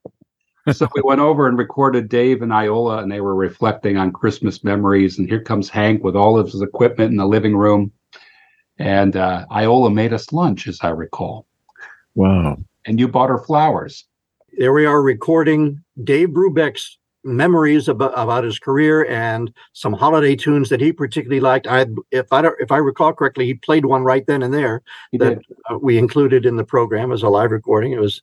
so 0.72 0.88
we 0.94 1.02
went 1.04 1.20
over 1.20 1.46
and 1.46 1.58
recorded 1.58 2.08
Dave 2.08 2.40
and 2.40 2.52
Iola, 2.52 3.02
and 3.02 3.12
they 3.12 3.20
were 3.20 3.34
reflecting 3.34 3.98
on 3.98 4.10
Christmas 4.10 4.64
memories. 4.64 5.18
And 5.18 5.28
here 5.28 5.42
comes 5.42 5.68
Hank 5.68 6.02
with 6.02 6.16
all 6.16 6.38
of 6.38 6.50
his 6.50 6.62
equipment 6.62 7.10
in 7.10 7.18
the 7.18 7.26
living 7.26 7.54
room. 7.54 7.92
And 8.78 9.16
uh, 9.16 9.44
Iola 9.52 9.90
made 9.90 10.14
us 10.14 10.32
lunch, 10.32 10.66
as 10.66 10.78
I 10.80 10.88
recall. 10.88 11.46
Wow. 12.14 12.56
And 12.86 12.98
you 12.98 13.06
bought 13.06 13.28
her 13.28 13.38
flowers 13.38 14.06
there 14.56 14.72
we 14.72 14.86
are 14.86 15.02
recording 15.02 15.82
Dave 16.02 16.28
Brubeck's 16.28 16.98
memories 17.24 17.88
about, 17.88 18.12
about 18.16 18.44
his 18.44 18.58
career 18.58 19.06
and 19.06 19.52
some 19.72 19.92
holiday 19.92 20.36
tunes 20.36 20.68
that 20.68 20.80
he 20.80 20.92
particularly 20.92 21.40
liked. 21.40 21.66
I, 21.66 21.86
if 22.10 22.32
I 22.32 22.42
don't, 22.42 22.54
if 22.60 22.70
I 22.70 22.76
recall 22.76 23.12
correctly, 23.12 23.46
he 23.46 23.54
played 23.54 23.86
one 23.86 24.04
right 24.04 24.26
then 24.26 24.42
and 24.42 24.52
there 24.52 24.82
he 25.10 25.18
that 25.18 25.38
uh, 25.70 25.78
we 25.78 25.98
included 25.98 26.46
in 26.46 26.56
the 26.56 26.64
program 26.64 27.12
as 27.12 27.22
a 27.22 27.28
live 27.28 27.50
recording. 27.50 27.92
It 27.92 28.00
was 28.00 28.20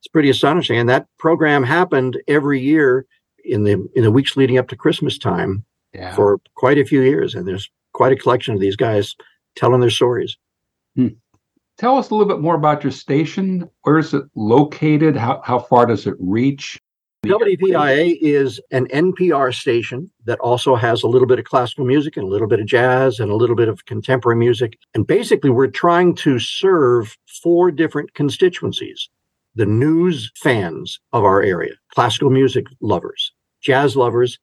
it's 0.00 0.08
pretty 0.08 0.30
astonishing, 0.30 0.78
and 0.78 0.88
that 0.88 1.06
program 1.18 1.64
happened 1.64 2.20
every 2.28 2.60
year 2.60 3.04
in 3.44 3.64
the 3.64 3.88
in 3.94 4.04
the 4.04 4.12
weeks 4.12 4.36
leading 4.36 4.58
up 4.58 4.68
to 4.68 4.76
Christmas 4.76 5.18
time 5.18 5.64
yeah. 5.92 6.14
for 6.14 6.40
quite 6.54 6.78
a 6.78 6.84
few 6.84 7.02
years. 7.02 7.34
And 7.34 7.46
there's 7.46 7.68
quite 7.92 8.12
a 8.12 8.16
collection 8.16 8.54
of 8.54 8.60
these 8.60 8.76
guys 8.76 9.14
telling 9.56 9.80
their 9.80 9.90
stories. 9.90 10.36
Hmm. 10.96 11.08
Tell 11.78 11.96
us 11.96 12.10
a 12.10 12.14
little 12.14 12.26
bit 12.26 12.42
more 12.42 12.56
about 12.56 12.82
your 12.82 12.90
station. 12.90 13.70
Where 13.82 13.98
is 13.98 14.12
it 14.12 14.24
located? 14.34 15.16
How, 15.16 15.40
how 15.44 15.60
far 15.60 15.86
does 15.86 16.08
it 16.08 16.14
reach? 16.18 16.76
WVIA 17.24 18.18
is 18.20 18.60
an 18.72 18.88
NPR 18.88 19.54
station 19.54 20.10
that 20.24 20.40
also 20.40 20.74
has 20.74 21.04
a 21.04 21.08
little 21.08 21.26
bit 21.28 21.38
of 21.38 21.44
classical 21.44 21.84
music 21.84 22.16
and 22.16 22.26
a 22.26 22.28
little 22.28 22.48
bit 22.48 22.58
of 22.58 22.66
jazz 22.66 23.20
and 23.20 23.30
a 23.30 23.36
little 23.36 23.54
bit 23.54 23.68
of 23.68 23.84
contemporary 23.86 24.36
music. 24.36 24.76
And 24.94 25.06
basically, 25.06 25.50
we're 25.50 25.68
trying 25.68 26.16
to 26.16 26.40
serve 26.40 27.16
four 27.42 27.70
different 27.70 28.14
constituencies 28.14 29.08
the 29.54 29.66
news 29.66 30.30
fans 30.36 31.00
of 31.12 31.24
our 31.24 31.42
area, 31.42 31.74
classical 31.92 32.30
music 32.30 32.66
lovers, 32.80 33.32
jazz 33.60 33.96
lovers, 33.96 34.38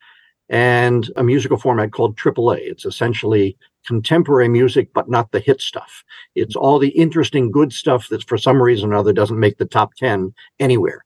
and 0.50 1.10
a 1.16 1.24
musical 1.24 1.58
format 1.58 1.92
called 1.92 2.18
AAA. 2.18 2.60
It's 2.62 2.86
essentially 2.86 3.58
contemporary 3.86 4.50
music, 4.50 4.90
but 4.94 5.10
not 5.10 5.32
the 5.32 5.40
hit 5.40 5.62
stuff. 5.62 6.04
It's 6.36 6.56
all 6.56 6.80
the 6.80 6.90
interesting, 6.90 7.52
good 7.52 7.74
stuff 7.74 8.10
that 8.10 8.28
for 8.28 8.38
some 8.38 8.62
reason 8.62 8.92
or 8.92 8.96
other 8.96 9.14
doesn't 9.14 9.40
make 9.40 9.58
the 9.58 9.66
top 9.66 9.96
10 9.96 10.34
anywhere. 10.60 11.06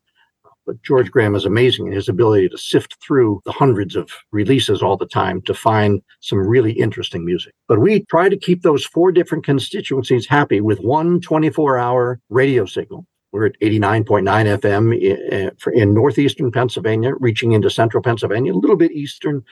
But 0.66 0.84
George 0.84 1.10
Graham 1.10 1.34
is 1.34 1.46
amazing 1.46 1.88
in 1.88 1.94
his 1.94 2.10
ability 2.10 2.50
to 2.50 2.58
sift 2.58 2.98
through 3.02 3.42
the 3.44 3.52
hundreds 3.52 3.96
of 3.96 4.12
releases 4.32 4.84
all 4.84 4.98
the 4.98 5.08
time 5.08 5.42
to 5.44 5.54
find 5.56 6.02
some 6.20 6.38
really 6.38 6.74
interesting 6.74 7.26
music. 7.26 7.54
But 7.68 7.80
we 7.80 8.06
try 8.06 8.30
to 8.30 8.38
keep 8.38 8.62
those 8.62 8.86
four 8.86 9.12
different 9.12 9.44
constituencies 9.44 10.28
happy 10.28 10.62
with 10.62 10.80
one 10.80 11.22
24 11.22 11.80
hour 11.80 12.20
radio 12.30 12.66
signal. 12.66 13.08
We're 13.32 13.48
at 13.48 13.60
89.9 13.62 14.24
FM 14.60 14.94
eh, 15.04 15.48
eh, 15.48 15.72
in 15.74 15.94
northeastern 15.94 16.52
Pennsylvania, 16.52 17.14
reaching 17.20 17.52
into 17.52 17.70
central 17.70 18.02
Pennsylvania, 18.02 18.54
a 18.54 18.56
little 18.56 18.76
bit 18.76 18.92
eastern 18.92 19.44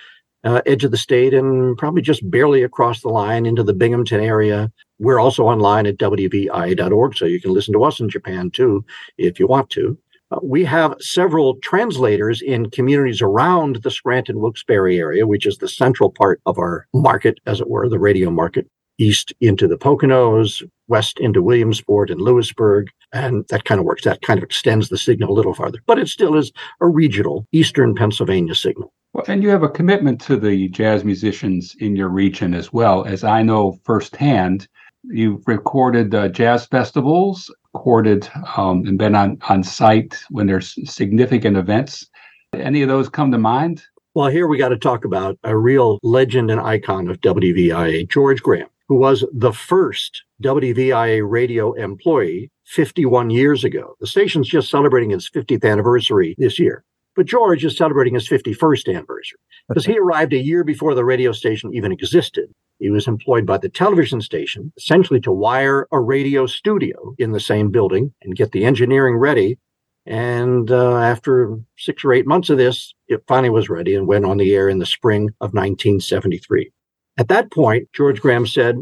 uh, 0.47 0.61
edge 0.65 0.85
of 0.85 0.91
the 0.91 0.97
state 0.97 1.33
and 1.33 1.77
probably 1.77 2.01
just 2.01 2.29
barely 2.31 2.63
across 2.63 3.01
the 3.01 3.09
line 3.09 3.45
into 3.45 3.63
the 3.63 3.73
Binghamton 3.73 4.21
area. 4.21 4.71
We're 4.97 5.19
also 5.19 5.43
online 5.43 5.85
at 5.85 5.97
WVIA.org, 5.97 7.17
so 7.17 7.25
you 7.25 7.41
can 7.41 7.53
listen 7.53 7.73
to 7.73 7.83
us 7.83 7.99
in 7.99 8.09
Japan 8.09 8.49
too 8.51 8.85
if 9.17 9.39
you 9.39 9.47
want 9.47 9.69
to. 9.71 9.97
Uh, 10.31 10.39
we 10.41 10.63
have 10.63 10.95
several 10.99 11.55
translators 11.57 12.41
in 12.41 12.69
communities 12.69 13.21
around 13.21 13.77
the 13.83 13.91
Scranton 13.91 14.39
Wilkes-Barre 14.39 14.97
area, 14.97 15.27
which 15.27 15.45
is 15.45 15.57
the 15.57 15.67
central 15.67 16.11
part 16.11 16.41
of 16.45 16.57
our 16.57 16.87
market, 16.93 17.39
as 17.45 17.59
it 17.59 17.69
were, 17.69 17.87
the 17.89 17.99
radio 17.99 18.29
market, 18.29 18.69
east 18.97 19.33
into 19.41 19.67
the 19.67 19.77
Poconos, 19.77 20.63
west 20.87 21.19
into 21.19 21.41
Williamsport 21.41 22.09
and 22.09 22.21
Lewisburg. 22.21 22.89
And 23.13 23.45
that 23.49 23.65
kind 23.65 23.79
of 23.79 23.85
works. 23.85 24.03
That 24.03 24.21
kind 24.21 24.37
of 24.37 24.43
extends 24.43 24.89
the 24.89 24.97
signal 24.97 25.31
a 25.31 25.33
little 25.33 25.53
farther, 25.53 25.79
but 25.85 25.99
it 25.99 26.07
still 26.07 26.35
is 26.35 26.51
a 26.81 26.87
regional 26.87 27.45
Eastern 27.51 27.95
Pennsylvania 27.95 28.55
signal. 28.55 28.93
Well, 29.13 29.25
and 29.27 29.41
you 29.41 29.49
have 29.49 29.63
a 29.63 29.69
commitment 29.69 30.21
to 30.21 30.37
the 30.37 30.67
jazz 30.69 31.03
musicians 31.03 31.75
in 31.79 31.95
your 31.95 32.09
region 32.09 32.53
as 32.53 32.73
well. 32.73 33.05
As 33.05 33.23
I 33.23 33.41
know 33.41 33.79
firsthand, 33.83 34.67
you've 35.03 35.47
recorded 35.47 36.13
uh, 36.13 36.27
jazz 36.27 36.65
festivals, 36.65 37.53
recorded 37.73 38.29
um, 38.57 38.85
and 38.85 38.97
been 38.97 39.15
on, 39.15 39.37
on 39.49 39.63
site 39.63 40.17
when 40.29 40.47
there's 40.47 40.75
significant 40.91 41.57
events. 41.57 42.05
Any 42.53 42.81
of 42.81 42.89
those 42.89 43.09
come 43.09 43.31
to 43.31 43.37
mind? 43.37 43.83
Well, 44.13 44.29
here 44.29 44.47
we 44.47 44.57
got 44.57 44.69
to 44.69 44.77
talk 44.77 45.05
about 45.05 45.37
a 45.43 45.55
real 45.55 45.99
legend 46.01 46.49
and 46.49 46.59
icon 46.59 47.07
of 47.07 47.21
WVIA, 47.21 48.09
George 48.09 48.41
Graham, 48.41 48.67
who 48.87 48.95
was 48.95 49.25
the 49.33 49.53
first 49.53 50.23
WVIA 50.43 51.27
radio 51.27 51.73
employee 51.73 52.51
51 52.65 53.29
years 53.29 53.63
ago. 53.63 53.95
The 53.99 54.07
station's 54.07 54.47
just 54.47 54.69
celebrating 54.69 55.11
its 55.11 55.29
50th 55.29 55.69
anniversary 55.69 56.35
this 56.37 56.59
year. 56.59 56.83
But 57.15 57.25
George 57.25 57.65
is 57.65 57.75
celebrating 57.75 58.13
his 58.13 58.29
51st 58.29 58.89
anniversary 58.89 59.39
because 59.67 59.85
he 59.85 59.97
arrived 59.97 60.33
a 60.33 60.43
year 60.43 60.63
before 60.63 60.93
the 60.93 61.03
radio 61.03 61.31
station 61.31 61.73
even 61.73 61.91
existed. 61.91 62.49
He 62.79 62.91
was 62.91 63.07
employed 63.07 63.45
by 63.45 63.57
the 63.57 63.69
television 63.69 64.21
station 64.21 64.71
essentially 64.77 65.19
to 65.21 65.31
wire 65.31 65.87
a 65.91 65.99
radio 65.99 66.45
studio 66.45 67.15
in 67.17 67.31
the 67.31 67.39
same 67.39 67.71
building 67.71 68.13
and 68.21 68.35
get 68.35 68.51
the 68.51 68.65
engineering 68.65 69.17
ready. 69.17 69.57
And 70.05 70.69
uh, 70.69 70.97
after 70.97 71.57
six 71.77 72.05
or 72.05 72.13
eight 72.13 72.27
months 72.27 72.49
of 72.49 72.57
this, 72.57 72.93
it 73.07 73.23
finally 73.27 73.49
was 73.49 73.67
ready 73.67 73.95
and 73.95 74.07
went 74.07 74.25
on 74.25 74.37
the 74.37 74.53
air 74.53 74.69
in 74.69 74.77
the 74.77 74.85
spring 74.85 75.29
of 75.41 75.53
1973. 75.53 76.71
At 77.17 77.29
that 77.29 77.51
point, 77.51 77.89
George 77.93 78.21
Graham 78.21 78.45
said, 78.45 78.77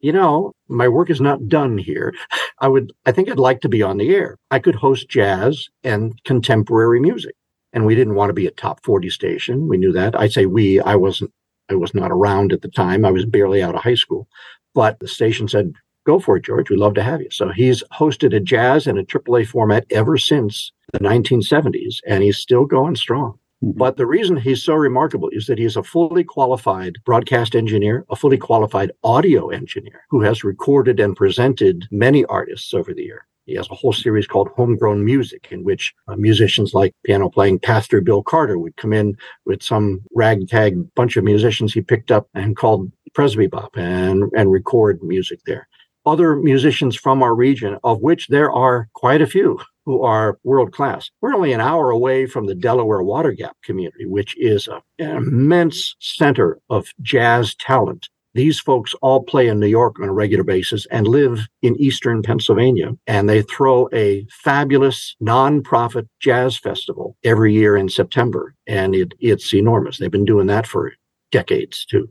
you 0.00 0.12
know, 0.12 0.52
my 0.68 0.88
work 0.88 1.10
is 1.10 1.20
not 1.20 1.48
done 1.48 1.78
here. 1.78 2.14
I 2.58 2.68
would, 2.68 2.92
I 3.06 3.12
think 3.12 3.30
I'd 3.30 3.38
like 3.38 3.60
to 3.62 3.68
be 3.68 3.82
on 3.82 3.96
the 3.96 4.14
air. 4.14 4.36
I 4.50 4.58
could 4.58 4.74
host 4.74 5.08
jazz 5.08 5.68
and 5.82 6.22
contemporary 6.24 7.00
music. 7.00 7.34
And 7.72 7.86
we 7.86 7.94
didn't 7.94 8.14
want 8.14 8.30
to 8.30 8.34
be 8.34 8.46
a 8.46 8.52
top 8.52 8.84
40 8.84 9.10
station. 9.10 9.66
We 9.66 9.78
knew 9.78 9.92
that. 9.92 10.18
I 10.18 10.28
say 10.28 10.46
we, 10.46 10.80
I 10.80 10.94
wasn't, 10.94 11.32
I 11.70 11.74
was 11.74 11.94
not 11.94 12.10
around 12.10 12.52
at 12.52 12.62
the 12.62 12.68
time. 12.68 13.04
I 13.04 13.10
was 13.10 13.24
barely 13.24 13.62
out 13.62 13.74
of 13.74 13.82
high 13.82 13.94
school. 13.94 14.28
But 14.74 15.00
the 15.00 15.08
station 15.08 15.48
said, 15.48 15.72
go 16.04 16.18
for 16.18 16.36
it, 16.36 16.44
George. 16.44 16.70
We'd 16.70 16.78
love 16.78 16.94
to 16.94 17.02
have 17.02 17.20
you. 17.20 17.30
So 17.30 17.48
he's 17.50 17.82
hosted 17.92 18.36
a 18.36 18.40
jazz 18.40 18.86
and 18.86 18.98
a 18.98 19.04
AAA 19.04 19.48
format 19.48 19.86
ever 19.90 20.16
since 20.18 20.72
the 20.92 21.00
1970s, 21.00 21.96
and 22.06 22.22
he's 22.22 22.38
still 22.38 22.66
going 22.66 22.96
strong. 22.96 23.38
Mm-hmm. 23.64 23.78
But 23.78 23.96
the 23.96 24.06
reason 24.06 24.36
he's 24.36 24.62
so 24.62 24.74
remarkable 24.74 25.30
is 25.30 25.46
that 25.46 25.58
he's 25.58 25.76
a 25.76 25.82
fully 25.82 26.24
qualified 26.24 26.96
broadcast 27.04 27.54
engineer, 27.54 28.04
a 28.10 28.16
fully 28.16 28.38
qualified 28.38 28.92
audio 29.02 29.48
engineer 29.48 30.04
who 30.10 30.20
has 30.20 30.44
recorded 30.44 31.00
and 31.00 31.16
presented 31.16 31.86
many 31.90 32.24
artists 32.26 32.74
over 32.74 32.92
the 32.92 33.02
year. 33.02 33.26
He 33.46 33.54
has 33.56 33.68
a 33.70 33.74
whole 33.74 33.92
series 33.92 34.26
called 34.26 34.48
Homegrown 34.56 35.04
Music, 35.04 35.48
in 35.50 35.64
which 35.64 35.94
uh, 36.08 36.16
musicians 36.16 36.72
like 36.72 36.94
piano 37.04 37.28
playing 37.28 37.58
Pastor 37.58 38.00
Bill 38.00 38.22
Carter 38.22 38.58
would 38.58 38.76
come 38.76 38.92
in 38.92 39.16
with 39.44 39.62
some 39.62 40.02
ragtag 40.14 40.94
bunch 40.94 41.16
of 41.16 41.24
musicians 41.24 41.74
he 41.74 41.82
picked 41.82 42.10
up 42.10 42.28
and 42.34 42.56
called 42.56 42.90
Presbybop 43.12 43.76
and, 43.76 44.24
and 44.34 44.50
record 44.50 45.02
music 45.02 45.40
there. 45.46 45.68
Other 46.06 46.36
musicians 46.36 46.96
from 46.96 47.22
our 47.22 47.34
region, 47.34 47.78
of 47.82 48.00
which 48.00 48.28
there 48.28 48.50
are 48.52 48.88
quite 48.94 49.22
a 49.22 49.26
few, 49.26 49.58
who 49.86 50.02
are 50.02 50.38
world 50.44 50.72
class. 50.72 51.10
We're 51.20 51.34
only 51.34 51.52
an 51.52 51.60
hour 51.60 51.90
away 51.90 52.26
from 52.26 52.46
the 52.46 52.54
Delaware 52.54 53.02
Water 53.02 53.32
Gap 53.32 53.56
community, 53.62 54.06
which 54.06 54.34
is 54.38 54.68
a, 54.68 54.82
an 54.98 55.16
immense 55.16 55.96
center 56.00 56.58
of 56.70 56.88
jazz 57.02 57.54
talent. 57.54 58.08
These 58.34 58.58
folks 58.58 58.94
all 59.00 59.22
play 59.22 59.46
in 59.46 59.60
New 59.60 59.68
York 59.68 60.00
on 60.00 60.08
a 60.08 60.12
regular 60.12 60.42
basis 60.42 60.86
and 60.90 61.06
live 61.06 61.46
in 61.62 61.76
Eastern 61.76 62.20
Pennsylvania. 62.20 62.92
And 63.06 63.28
they 63.28 63.42
throw 63.42 63.88
a 63.92 64.26
fabulous 64.30 65.14
nonprofit 65.22 66.08
jazz 66.18 66.58
festival 66.58 67.16
every 67.22 67.54
year 67.54 67.76
in 67.76 67.88
September. 67.88 68.54
And 68.66 68.94
it, 68.94 69.14
it's 69.20 69.54
enormous. 69.54 69.98
They've 69.98 70.10
been 70.10 70.24
doing 70.24 70.48
that 70.48 70.66
for 70.66 70.92
decades 71.30 71.84
too. 71.84 72.08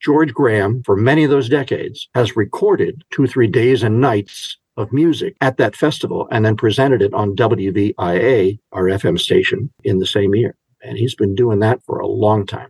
George 0.00 0.32
Graham, 0.32 0.82
for 0.84 0.96
many 0.96 1.24
of 1.24 1.30
those 1.30 1.48
decades, 1.48 2.08
has 2.14 2.36
recorded 2.36 3.02
two, 3.10 3.26
three 3.26 3.48
days 3.48 3.82
and 3.82 4.00
nights 4.00 4.56
of 4.76 4.92
music 4.92 5.36
at 5.40 5.56
that 5.56 5.74
festival 5.74 6.28
and 6.30 6.44
then 6.44 6.56
presented 6.56 7.02
it 7.02 7.12
on 7.12 7.34
WVIA, 7.34 8.58
our 8.72 8.84
FM 8.84 9.18
station, 9.18 9.70
in 9.82 9.98
the 9.98 10.06
same 10.06 10.34
year. 10.34 10.56
And 10.82 10.96
he's 10.96 11.16
been 11.16 11.34
doing 11.34 11.58
that 11.60 11.82
for 11.82 11.98
a 11.98 12.06
long 12.06 12.46
time. 12.46 12.68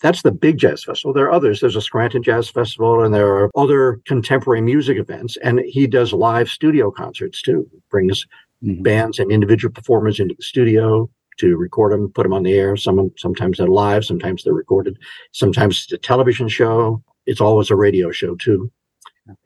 That's 0.00 0.22
the 0.22 0.32
big 0.32 0.58
jazz 0.58 0.84
festival. 0.84 1.12
There 1.12 1.24
are 1.24 1.32
others. 1.32 1.60
There's 1.60 1.76
a 1.76 1.80
Scranton 1.80 2.22
Jazz 2.22 2.50
Festival 2.50 3.02
and 3.02 3.14
there 3.14 3.34
are 3.34 3.50
other 3.56 4.00
contemporary 4.04 4.60
music 4.60 4.98
events. 4.98 5.36
And 5.38 5.60
he 5.60 5.86
does 5.86 6.12
live 6.12 6.50
studio 6.50 6.90
concerts 6.90 7.40
too. 7.40 7.68
Brings 7.90 8.26
mm-hmm. 8.62 8.82
bands 8.82 9.18
and 9.18 9.32
individual 9.32 9.72
performers 9.72 10.20
into 10.20 10.34
the 10.34 10.42
studio 10.42 11.08
to 11.38 11.56
record 11.56 11.92
them, 11.92 12.10
put 12.10 12.22
them 12.22 12.32
on 12.32 12.42
the 12.42 12.52
air. 12.52 12.76
Some 12.76 13.10
sometimes 13.16 13.58
they're 13.58 13.66
live, 13.66 14.04
sometimes 14.04 14.44
they're 14.44 14.52
recorded. 14.52 14.98
Sometimes 15.32 15.84
it's 15.84 15.92
a 15.92 15.98
television 15.98 16.48
show. 16.48 17.02
It's 17.26 17.40
always 17.40 17.70
a 17.70 17.76
radio 17.76 18.10
show 18.10 18.34
too. 18.36 18.70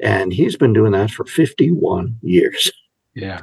And 0.00 0.32
he's 0.32 0.56
been 0.56 0.72
doing 0.72 0.92
that 0.92 1.10
for 1.10 1.24
51 1.24 2.18
years. 2.22 2.70
Yeah. 3.14 3.42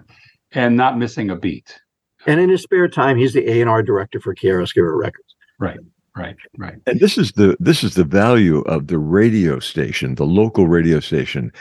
And 0.51 0.75
not 0.75 0.97
missing 0.97 1.29
a 1.29 1.35
beat. 1.35 1.79
And 2.27 2.39
in 2.39 2.49
his 2.49 2.63
spare 2.63 2.87
time, 2.87 3.17
he's 3.17 3.33
the 3.33 3.47
A&R 3.47 3.83
director 3.83 4.19
for 4.19 4.33
Chiaroscuro 4.33 4.97
Records. 4.97 5.35
Right. 5.59 5.79
Right, 6.17 6.37
right. 6.57 6.75
And 6.87 7.01
this 7.01 7.17
is 7.17 7.33
the 7.33 7.57
this 7.59 7.83
is 7.83 7.95
the 7.95 8.05
value 8.05 8.61
of 8.61 8.87
the 8.87 8.97
radio 8.97 9.59
station, 9.59 10.15
the 10.15 10.25
local 10.25 10.65
radio 10.65 11.01
station. 11.01 11.51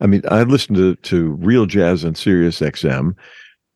I 0.00 0.06
mean, 0.06 0.22
I 0.30 0.44
listen 0.44 0.74
to 0.76 0.94
to 0.96 1.32
real 1.32 1.66
jazz 1.66 2.02
on 2.02 2.14
Sirius 2.14 2.60
XM, 2.60 3.14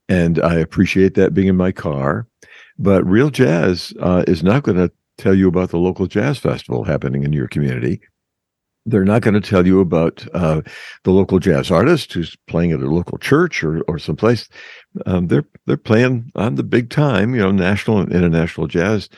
and 0.09 0.41
I 0.41 0.55
appreciate 0.55 1.15
that 1.17 1.35
being 1.35 1.49
in 1.49 1.57
my 1.57 1.71
car. 1.71 2.27
But 2.79 3.07
real 3.07 3.31
jazz 3.31 3.93
uh, 4.01 4.25
is 4.27 4.43
not 4.43 4.63
going 4.63 4.77
to 4.77 4.93
tell 5.19 5.35
you 5.35 5.49
about 5.49 5.71
the 5.71 5.79
local 5.79 6.07
jazz 6.07 6.39
festival 6.39 6.85
happening 6.85 7.25
in 7.25 7.33
your 7.33 7.49
community. 7.49 8.01
They're 8.85 9.05
not 9.05 9.23
going 9.23 9.35
to 9.35 9.41
tell 9.41 9.67
you 9.67 9.81
about 9.81 10.27
uh, 10.33 10.63
the 11.03 11.11
local 11.11 11.41
jazz 11.41 11.71
artist 11.71 12.13
who's 12.13 12.37
playing 12.47 12.71
at 12.73 12.81
a 12.81 12.91
local 12.91 13.19
church 13.19 13.65
or 13.65 13.81
or 13.89 13.99
someplace. 13.99 14.49
Um, 15.07 15.27
they're 15.27 15.47
they're 15.67 15.77
playing 15.77 16.31
on 16.37 16.55
the 16.55 16.63
big 16.63 16.91
time, 16.91 17.35
you 17.35 17.41
know, 17.41 17.51
national 17.51 17.99
and 17.99 18.13
international 18.13 18.69
jazz. 18.69 19.09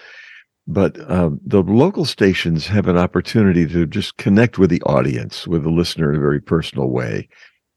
But 0.67 0.99
uh, 1.11 1.31
the 1.45 1.63
local 1.63 2.05
stations 2.05 2.67
have 2.67 2.89
an 2.89 2.99
opportunity 2.99 3.67
to 3.69 3.87
just 3.87 4.19
connect 4.19 4.59
with 4.59 4.69
the 4.69 4.83
audience, 4.83 5.47
with 5.47 5.65
the 5.65 5.71
listener 5.71 6.11
in 6.11 6.17
a 6.17 6.21
very 6.21 6.41
personal 6.41 6.91
way, 6.91 7.29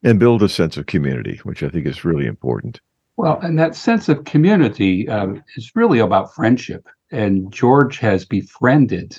and 0.04 0.20
build 0.20 0.44
a 0.44 0.50
sense 0.50 0.76
of 0.78 0.88
community, 0.88 1.40
which 1.44 1.64
I 1.64 1.70
think 1.70 1.88
is 1.88 2.04
really 2.04 2.26
important. 2.26 2.82
Well, 3.18 3.40
and 3.42 3.60
that 3.60 3.76
sense 3.76 4.10
of 4.10 4.24
community 4.24 5.08
um, 5.10 5.44
is 5.56 5.72
really 5.76 6.00
about 6.00 6.34
friendship 6.34 6.88
and 7.12 7.52
George 7.52 8.00
has 8.00 8.26
befriended 8.26 9.18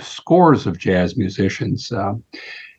scores 0.00 0.66
of 0.66 0.78
jazz 0.78 1.16
musicians. 1.16 1.90
Uh, 1.90 2.14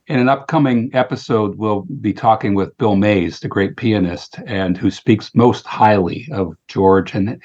in 0.08 0.20
an 0.20 0.30
upcoming 0.30 0.90
episode, 0.94 1.56
we'll 1.58 1.82
be 2.02 2.14
talking 2.14 2.56
with 2.56 2.78
Bill 2.78 2.96
Mays, 2.96 3.40
the 3.40 3.48
great 3.48 3.78
pianist, 3.78 4.40
and 4.46 4.78
who 4.78 4.90
speaks 4.90 5.32
most 5.36 5.66
highly 5.66 6.28
of 6.32 6.56
George 6.68 7.14
and 7.14 7.42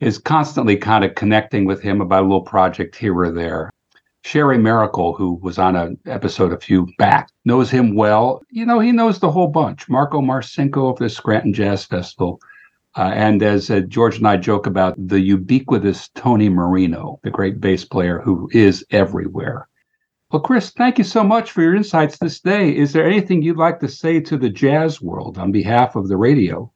is 0.00 0.18
constantly 0.18 0.76
kind 0.76 1.04
of 1.04 1.14
connecting 1.14 1.64
with 1.64 1.82
him 1.82 2.00
about 2.00 2.22
a 2.22 2.26
little 2.26 2.42
project 2.42 2.96
here 2.96 3.16
or 3.16 3.30
there. 3.30 3.70
Sherrie 4.24 4.58
Maricle, 4.58 5.16
who 5.16 5.34
was 5.34 5.58
on 5.58 5.74
an 5.74 5.98
episode 6.06 6.52
a 6.52 6.60
few 6.60 6.86
back, 6.98 7.30
knows 7.44 7.70
him 7.70 7.94
well. 7.94 8.42
You 8.50 8.66
know, 8.66 8.78
he 8.78 8.92
knows 8.92 9.18
the 9.18 9.30
whole 9.30 9.48
bunch. 9.48 9.88
Marko 9.88 10.20
Marcinko 10.20 10.92
of 10.92 10.98
the 10.98 11.08
Scranton 11.08 11.52
Jazz 11.52 11.84
Festival, 11.84 12.40
uh, 12.96 13.12
and 13.14 13.42
as 13.42 13.70
uh, 13.70 13.80
George 13.80 14.18
and 14.18 14.26
I 14.26 14.36
joke 14.36 14.66
about, 14.66 14.94
the 14.98 15.20
ubiquitous 15.20 16.08
Tony 16.14 16.48
Marino, 16.48 17.20
the 17.22 17.30
great 17.30 17.60
bass 17.60 17.84
player 17.84 18.20
who 18.20 18.48
is 18.52 18.84
everywhere. 18.90 19.68
Well, 20.30 20.42
Chris, 20.42 20.70
thank 20.70 20.98
you 20.98 21.04
so 21.04 21.24
much 21.24 21.52
for 21.52 21.62
your 21.62 21.74
insights 21.74 22.18
this 22.18 22.40
day. 22.40 22.76
Is 22.76 22.92
there 22.92 23.06
anything 23.06 23.40
you'd 23.40 23.56
like 23.56 23.80
to 23.80 23.88
say 23.88 24.20
to 24.20 24.36
the 24.36 24.50
jazz 24.50 25.00
world 25.00 25.38
on 25.38 25.52
behalf 25.52 25.96
of 25.96 26.08
the 26.08 26.18
radio? 26.18 26.70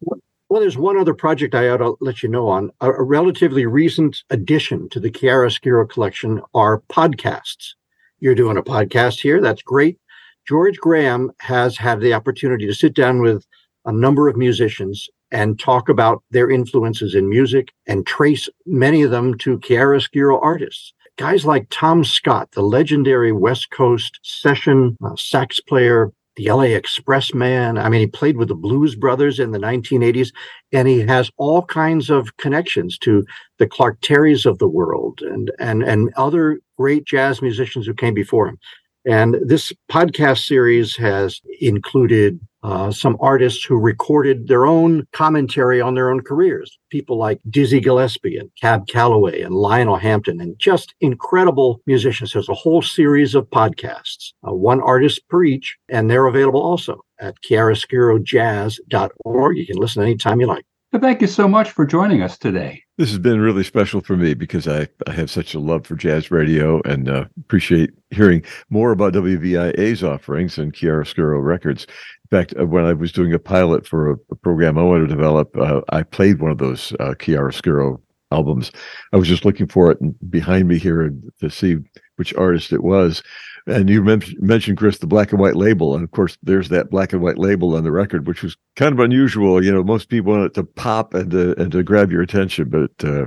Well, 0.49 0.61
there's 0.61 0.79
one 0.79 0.99
other 0.99 1.15
project 1.15 1.55
I 1.55 1.69
ought 1.69 1.79
to 1.79 1.97
let 2.01 2.23
you 2.23 2.29
know 2.29 2.49
on. 2.49 2.71
A, 2.81 2.91
a 2.91 3.03
relatively 3.03 3.67
recent 3.67 4.23
addition 4.31 4.89
to 4.91 5.01
the 5.01 5.11
Chiaroscuro 5.11 5.89
collection 5.89 6.41
are 6.55 6.83
podcasts. 6.91 7.75
You're 8.21 8.35
doing 8.35 8.57
a 8.57 8.63
podcast 8.63 9.21
here. 9.21 9.41
That's 9.41 9.63
great. 9.63 9.99
George 10.47 10.79
Graham 10.79 11.31
has 11.41 11.77
had 11.77 12.01
the 12.01 12.15
opportunity 12.15 12.67
to 12.67 12.75
sit 12.75 12.95
down 12.95 13.21
with 13.21 13.47
a 13.85 13.93
number 13.93 14.29
of 14.29 14.37
musicians 14.37 15.09
and 15.33 15.59
talk 15.59 15.89
about 15.89 16.23
their 16.31 16.51
influences 16.51 17.15
in 17.15 17.29
music 17.29 17.73
and 17.87 18.07
trace 18.07 18.49
many 18.67 19.03
of 19.03 19.11
them 19.11 19.37
to 19.39 19.59
chiaroscuro 19.59 20.39
artists. 20.41 20.93
Guys 21.17 21.45
like 21.45 21.67
Tom 21.71 22.05
Scott, 22.05 22.51
the 22.53 22.63
legendary 22.63 23.33
West 23.33 23.71
Coast 23.71 24.21
session 24.23 24.97
uh, 25.05 25.17
sax 25.17 25.59
player, 25.59 26.13
the 26.37 26.51
LA 26.51 26.63
Express 26.63 27.35
man. 27.35 27.77
I 27.77 27.89
mean, 27.89 28.01
he 28.01 28.07
played 28.07 28.37
with 28.37 28.49
the 28.49 28.55
Blues 28.55 28.95
Brothers 28.95 29.39
in 29.39 29.51
the 29.51 29.59
1980s, 29.59 30.33
and 30.73 30.89
he 30.89 31.01
has 31.01 31.31
all 31.37 31.63
kinds 31.65 32.09
of 32.09 32.37
connections 32.39 32.97
to 32.99 33.25
the 33.59 33.67
Clark 33.67 34.01
Terrys 34.01 34.47
of 34.47 34.59
the 34.59 34.69
world 34.69 35.21
and 35.23 35.51
and 35.59 35.83
and 35.83 36.13
other 36.17 36.61
great 36.79 37.05
jazz 37.05 37.43
musicians 37.43 37.87
who 37.87 37.95
came 37.95 38.15
before 38.15 38.49
him. 38.49 38.59
And 39.05 39.37
this 39.45 39.73
podcast 39.91 40.47
series 40.47 40.97
has 40.97 41.41
included 41.61 42.41
uh, 42.63 42.91
some 42.91 43.17
artists 43.21 43.65
who 43.65 43.79
recorded 43.79 44.49
their 44.49 44.67
own 44.67 45.07
commentary 45.13 45.81
on 45.81 45.95
their 45.95 46.11
own 46.11 46.21
careers. 46.21 46.79
People 46.91 47.17
like 47.17 47.41
Dizzy 47.51 47.81
Gillespie 47.81 48.37
and 48.37 48.51
Cab 48.61 48.87
Calloway 48.87 49.41
and 49.43 49.55
Lionel 49.55 49.97
Hampton, 49.97 50.41
and 50.41 50.57
just 50.59 50.95
incredible 51.01 51.81
musicians. 51.87 52.33
There's 52.33 52.49
a 52.49 52.55
whole 52.55 52.83
series 52.83 53.35
of 53.35 53.51
podcasts, 53.51 54.33
uh, 54.47 54.55
one 54.55 54.81
artist 54.81 55.29
per 55.29 55.43
each, 55.45 55.77
and 55.89 56.09
they're 56.11 56.27
available 56.27 56.63
also 56.63 57.01
at 57.21 57.35
chiaroscurojazz.org. 57.43 59.57
You 59.57 59.67
can 59.67 59.77
listen 59.77 60.03
anytime 60.03 60.41
you 60.41 60.47
like. 60.47 60.65
Thank 61.01 61.23
you 61.23 61.27
so 61.27 61.49
much 61.49 61.71
for 61.71 61.87
joining 61.87 62.21
us 62.21 62.37
today. 62.37 62.83
This 62.99 63.09
has 63.09 63.19
been 63.19 63.41
really 63.41 63.65
special 63.65 64.03
for 64.03 64.15
me 64.15 64.35
because 64.35 64.69
I, 64.69 64.89
I 65.07 65.13
have 65.13 65.31
such 65.31 65.55
a 65.55 65.59
love 65.59 65.87
for 65.87 65.97
jazz 65.97 66.31
radio 66.31 66.83
and 66.83 67.09
uh, 67.09 67.25
appreciate 67.41 67.93
hearing 68.11 68.45
more 68.69 68.93
about 68.93 69.15
WVIA's 69.15 70.05
offerings 70.05 70.59
and 70.59 70.75
Chiaroscuro 70.75 71.43
Records. 71.43 71.87
In 72.31 72.39
fact, 72.39 72.55
uh, 72.61 72.67
when 72.67 72.85
I 72.85 72.93
was 72.93 73.11
doing 73.11 73.33
a 73.33 73.39
pilot 73.39 73.87
for 73.87 74.11
a, 74.11 74.17
a 74.31 74.35
program 74.37 74.77
I 74.77 74.83
wanted 74.83 75.09
to 75.09 75.15
develop, 75.15 75.57
uh, 75.57 75.81
I 75.89 76.03
played 76.03 76.41
one 76.41 76.51
of 76.51 76.59
those 76.59 76.93
uh, 77.01 77.15
Chiaroscuro 77.19 77.99
albums. 78.31 78.71
I 79.15 79.17
was 79.17 79.29
just 79.29 79.47
looking 79.47 79.69
for 79.69 79.91
it 79.91 80.31
behind 80.31 80.69
me 80.69 80.79
here 80.79 81.11
to 81.41 81.51
see 81.51 81.79
which 82.17 82.35
artist 82.35 82.73
it 82.73 82.83
was. 82.83 83.23
And 83.67 83.89
you 83.89 84.03
mentioned, 84.03 84.77
Chris, 84.77 84.99
the 84.99 85.07
black 85.07 85.31
and 85.31 85.41
white 85.41 85.55
label. 85.55 85.95
And 85.95 86.03
of 86.03 86.11
course, 86.11 86.37
there's 86.43 86.69
that 86.71 86.91
black 86.91 87.13
and 87.13 87.23
white 87.23 87.39
label 87.39 87.77
on 87.77 87.85
the 87.85 87.93
record, 87.93 88.27
which 88.27 88.43
was 88.43 88.57
kind 88.75 88.93
of 88.93 88.99
unusual. 88.99 89.65
You 89.65 89.73
know, 89.73 89.85
most 89.85 90.09
people 90.09 90.33
want 90.33 90.47
it 90.47 90.55
to 90.55 90.65
pop 90.65 91.15
and 91.15 91.31
to, 91.31 91.61
and 91.61 91.71
to 91.71 91.83
grab 91.85 92.11
your 92.11 92.23
attention, 92.23 92.69
but 92.69 93.09
uh, 93.09 93.27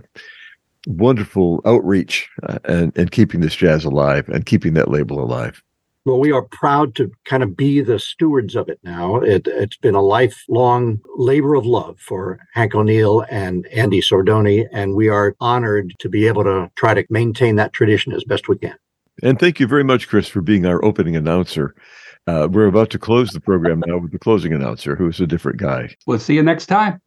wonderful 0.88 1.62
outreach 1.66 2.30
uh, 2.44 2.60
and, 2.66 2.96
and 2.98 3.12
keeping 3.12 3.40
this 3.40 3.56
jazz 3.56 3.86
alive 3.86 4.28
and 4.30 4.46
keeping 4.46 4.74
that 4.74 4.92
label 4.92 5.24
alive. 5.24 5.64
Well, 6.06 6.20
we 6.20 6.32
are 6.32 6.44
proud 6.44 6.94
to 6.96 7.12
kind 7.26 7.42
of 7.42 7.58
be 7.58 7.82
the 7.82 7.98
stewards 7.98 8.56
of 8.56 8.70
it 8.70 8.80
now. 8.84 9.16
It, 9.18 9.48
has 9.48 9.76
been 9.82 9.96
a 9.96 10.04
lifelong 10.04 11.02
labor 11.16 11.56
of 11.56 11.66
love 11.66 12.00
for 12.00 12.40
Hank 12.54 12.76
O'Neill 12.76 13.26
and 13.32 13.66
Andy 13.68 14.02
Sordoni, 14.02 14.68
and 14.72 14.94
we 14.94 15.10
are 15.10 15.36
honored 15.40 15.96
to 15.98 16.08
be 16.08 16.28
able 16.28 16.44
to 16.44 16.70
try 16.76 16.94
to 16.94 17.04
maintain 17.10 17.56
that 17.56 17.74
tradition 17.74 18.14
as 18.14 18.24
best 18.24 18.48
we 18.48 18.58
can. 18.60 18.76
And 19.24 19.40
thank 19.40 19.60
you 19.60 19.66
very 19.66 19.84
much, 19.84 20.08
Chris, 20.08 20.28
for 20.28 20.42
being 20.42 20.68
our 20.68 20.84
opening 20.86 21.16
announcer. 21.16 21.74
Uh, 22.28 22.48
we're 22.52 22.68
about 22.68 22.92
to 22.92 23.00
close 23.00 23.32
the 23.32 23.42
program 23.42 23.82
now 23.88 23.98
with 23.98 24.12
the 24.12 24.20
closing 24.20 24.54
announcer, 24.54 24.96
who's 24.96 25.20
a 25.20 25.28
different 25.28 25.58
guy. 25.58 25.96
We'll 26.06 26.20
see 26.20 26.36
you 26.36 26.44
next 26.44 26.68
time. 26.68 27.02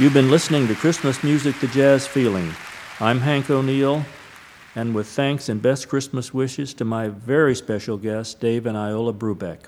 You've 0.00 0.14
been 0.14 0.30
listening 0.30 0.66
to 0.68 0.74
Christmas 0.74 1.22
Music 1.22 1.60
the 1.60 1.66
Jazz 1.66 2.06
Feeling. 2.06 2.54
I'm 3.00 3.20
Hank 3.20 3.50
O'Neill, 3.50 4.02
and 4.74 4.94
with 4.94 5.06
thanks 5.06 5.50
and 5.50 5.60
best 5.60 5.90
Christmas 5.90 6.32
wishes 6.32 6.72
to 6.74 6.86
my 6.86 7.08
very 7.08 7.54
special 7.54 7.98
guests, 7.98 8.32
Dave 8.32 8.64
and 8.64 8.78
Iola 8.78 9.12
Brubeck. 9.12 9.58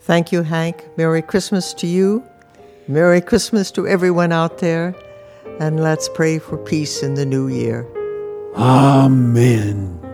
Thank 0.00 0.32
you, 0.32 0.44
Hank. 0.44 0.82
Merry 0.96 1.20
Christmas 1.20 1.74
to 1.74 1.86
you. 1.86 2.24
Merry 2.88 3.20
Christmas 3.20 3.70
to 3.72 3.86
everyone 3.86 4.32
out 4.32 4.60
there. 4.60 4.94
And 5.58 5.82
let's 5.82 6.08
pray 6.08 6.38
for 6.38 6.56
peace 6.56 7.02
in 7.02 7.12
the 7.12 7.26
new 7.26 7.48
year. 7.48 7.86
Amen. 8.56 10.09